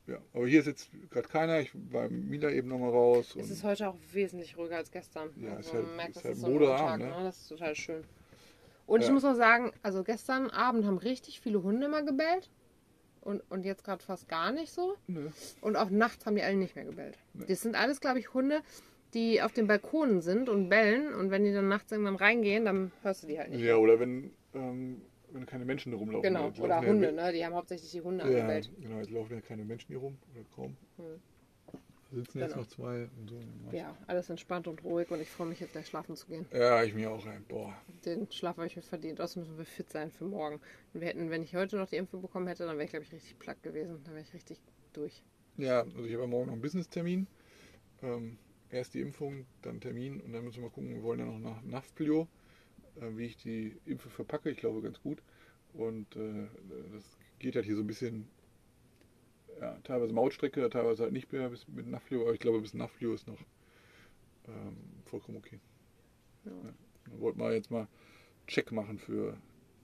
ja, 0.09 0.17
aber 0.33 0.47
hier 0.47 0.59
ist 0.61 0.65
jetzt 0.67 0.89
gerade 1.11 1.27
keiner. 1.27 1.59
Ich 1.59 1.71
war 1.91 2.09
Mila 2.09 2.49
eben 2.49 2.67
nochmal 2.69 2.89
raus. 2.91 3.35
Es 3.39 3.49
ist 3.49 3.63
heute 3.63 3.89
auch 3.89 3.95
wesentlich 4.11 4.57
ruhiger 4.57 4.77
als 4.77 4.91
gestern. 4.91 5.29
Ja, 5.37 5.55
also 5.55 5.59
ist 5.69 5.73
halt- 5.73 5.85
man 5.85 5.95
merkt, 5.95 6.09
ist 6.09 6.15
das 6.17 6.23
halt 6.25 6.33
ist 6.35 6.41
so 6.41 6.47
ein 6.47 6.53
Modeabend, 6.53 6.81
Montag, 6.81 6.99
ne? 6.99 7.17
ne? 7.19 7.23
Das 7.23 7.37
ist 7.41 7.47
total 7.49 7.75
schön. 7.75 8.03
Und 8.87 9.01
ich 9.01 9.07
Ja. 9.07 9.13
muss 9.13 9.23
auch 9.25 9.35
sagen, 9.35 9.71
also 9.83 10.03
gestern 10.03 10.49
Abend 10.49 10.85
haben 10.85 10.97
richtig 10.97 11.39
viele 11.41 11.61
Hunde 11.61 11.87
mal 11.87 12.03
gebellt. 12.03 12.49
Und, 13.21 13.41
und 13.51 13.65
jetzt 13.65 13.83
gerade 13.83 14.01
fast 14.03 14.29
gar 14.29 14.51
nicht 14.51 14.71
so. 14.71 14.95
ne, 15.07 15.31
Und 15.61 15.75
auch 15.75 15.89
nachts 15.89 16.25
haben 16.25 16.35
die 16.35 16.41
alle 16.41 16.55
nicht 16.55 16.75
mehr 16.75 16.85
gebellt. 16.85 17.17
Nee. 17.33 17.45
Das 17.47 17.61
sind 17.61 17.75
alles, 17.75 17.99
glaube 17.99 18.17
ich, 18.19 18.33
Hunde, 18.33 18.61
die 19.13 19.41
auf 19.41 19.51
den 19.51 19.67
Balkonen 19.67 20.21
sind 20.21 20.47
und 20.47 20.69
bellen. 20.69 21.13
Und 21.13 21.29
wenn 21.29 21.43
die 21.43 21.51
dann 21.51 21.67
nachts 21.67 21.91
irgendwann 21.91 22.15
reingehen, 22.15 22.63
dann 22.65 22.91
hörst 23.03 23.23
du 23.23 23.27
die 23.27 23.37
halt 23.37 23.49
nicht. 23.51 23.61
ja, 23.61 23.75
oder 23.75 23.99
wenn, 23.99 24.31
ähm, 24.55 25.01
wenn 25.31 25.45
keine 25.45 25.65
Menschen 25.65 25.91
da 25.91 25.97
rumlaufen. 25.97 26.23
Genau, 26.33 26.47
Jetzt 26.47 26.59
oder 26.59 26.69
laufen 26.69 26.85
ja- 26.85 26.91
Hunde, 26.93 27.11
ne? 27.11 27.31
Die 27.33 27.45
haben 27.45 27.53
hauptsächlich 27.55 27.91
die 27.91 28.01
Hunde 28.01 28.23
Ja, 28.25 28.29
angebellt. 28.41 28.71
genau, 28.79 28.97
jetzt 28.97 29.09
laufen 29.11 29.33
ja 29.35 29.41
keine 29.41 29.63
Menschen 29.65 29.87
hier 29.89 29.97
rum 29.99 30.17
oder 30.33 30.43
kaum. 30.55 30.77
Hm. 30.97 31.21
Da 32.11 32.17
sitzen 32.17 32.39
jetzt 32.39 32.51
Genau. 32.53 32.61
noch 32.63 32.67
zwei 32.67 33.07
und 33.19 33.29
so. 33.29 33.39
Ja, 33.71 33.95
alles 34.07 34.29
entspannt 34.31 34.67
und 34.67 34.83
ruhig 34.83 35.11
und 35.11 35.21
ich 35.21 35.29
freue 35.29 35.45
mich 35.47 35.59
jetzt 35.59 35.73
gleich 35.73 35.85
schlafen 35.87 36.15
zu 36.15 36.25
gehen. 36.25 36.45
Ja, 36.51 36.83
ich 36.83 36.95
mir 36.95 37.11
auch. 37.11 37.23
Ey. 37.27 37.37
Boah, 37.47 37.75
Den 38.03 38.31
Schlaf 38.31 38.57
habe 38.57 38.65
ich 38.65 38.75
mir 38.75 38.81
verdient. 38.81 39.21
Außerdem 39.21 39.43
müssen 39.43 39.57
wir 39.59 39.65
fit 39.65 39.91
sein 39.91 40.09
für 40.09 40.25
morgen. 40.25 40.59
Und 40.93 41.01
wir 41.01 41.07
hätten, 41.07 41.29
wenn 41.29 41.43
ich 41.43 41.55
heute 41.55 41.77
noch 41.77 41.87
die 41.87 41.97
Impfung 41.97 42.21
bekommen 42.23 42.47
hätte, 42.47 42.65
dann 42.65 42.77
wäre 42.77 42.85
ich, 42.85 42.89
glaube 42.89 43.05
ich, 43.05 43.11
richtig 43.13 43.37
platt 43.37 43.61
gewesen. 43.61 44.01
Dann 44.05 44.15
wäre 44.15 44.23
ich 44.23 44.33
richtig 44.33 44.59
durch. 44.93 45.21
Ja, 45.57 45.81
also 45.81 46.03
ich 46.03 46.13
habe 46.15 46.25
morgen 46.25 46.47
noch 46.47 46.53
einen 46.53 46.61
Business-Termin. 46.63 47.27
Ähm, 48.01 48.39
erst 48.71 48.95
die 48.95 49.01
Impfung, 49.01 49.45
dann 49.61 49.79
Termin 49.79 50.19
und 50.21 50.33
dann 50.33 50.43
müssen 50.45 50.57
wir 50.57 50.63
mal 50.63 50.69
gucken, 50.71 50.89
wir 50.95 51.03
wollen 51.03 51.19
ja 51.19 51.25
noch 51.25 51.37
nach 51.39 51.61
Nafplio. 51.61 52.27
Äh, 53.01 53.17
wie 53.17 53.25
ich 53.25 53.37
die 53.37 53.75
Impfe 53.85 54.09
verpacke. 54.09 54.49
Ich 54.49 54.57
glaube 54.57 54.81
ganz 54.81 55.01
gut. 55.01 55.21
Und 55.73 56.15
äh, 56.15 56.47
das 56.93 57.03
geht 57.39 57.55
halt 57.55 57.65
hier 57.65 57.75
so 57.75 57.81
ein 57.81 57.87
bisschen, 57.87 58.27
ja, 59.61 59.77
teilweise 59.83 60.13
Mautstrecke, 60.13 60.67
teilweise 60.69 61.03
halt 61.03 61.13
nicht 61.13 61.31
mehr 61.31 61.49
bis, 61.49 61.67
mit 61.67 61.87
Naflio, 61.87 62.21
aber 62.23 62.33
ich 62.33 62.39
glaube 62.39 62.61
bis 62.61 62.73
Naflio 62.73 63.13
ist 63.13 63.27
noch 63.27 63.39
ähm, 64.47 64.77
vollkommen 65.05 65.37
okay. 65.37 65.59
Ja. 66.45 66.51
Ja. 66.51 66.73
Dann 67.05 67.19
wollten 67.21 67.39
wir 67.39 67.53
jetzt 67.53 67.71
mal 67.71 67.87
Check 68.47 68.71
machen 68.71 68.97
für 68.97 69.37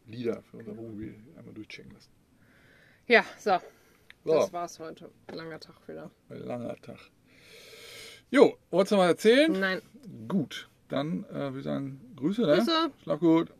Lieder, 0.07 0.41
für 0.43 0.57
unser 0.57 0.75
Wohnmobil, 0.77 1.15
einmal 1.37 1.53
durchchecken 1.53 1.91
lassen. 1.91 2.11
Ja, 3.07 3.23
so. 3.37 3.59
So, 4.23 4.33
Das 4.33 4.53
war's 4.53 4.79
heute. 4.79 5.11
Langer 5.31 5.59
Tag 5.59 5.87
wieder. 5.87 6.09
ein 6.29 6.39
langer 6.39 6.75
Tag. 6.77 6.97
Jo, 8.31 8.57
wolltest 8.71 8.91
du 8.91 8.95
mal 8.97 9.07
erzählen? 9.07 9.51
Nein. 9.51 9.81
Gut, 10.27 10.67
dann 10.89 11.25
äh, 11.25 11.33
würde 11.33 11.59
ich 11.59 11.63
sagen, 11.65 12.01
Grüße, 12.15 12.41
ne? 12.41 12.57
Grüße. 12.57 12.91
Schlaf 13.03 13.19
gut. 13.19 13.51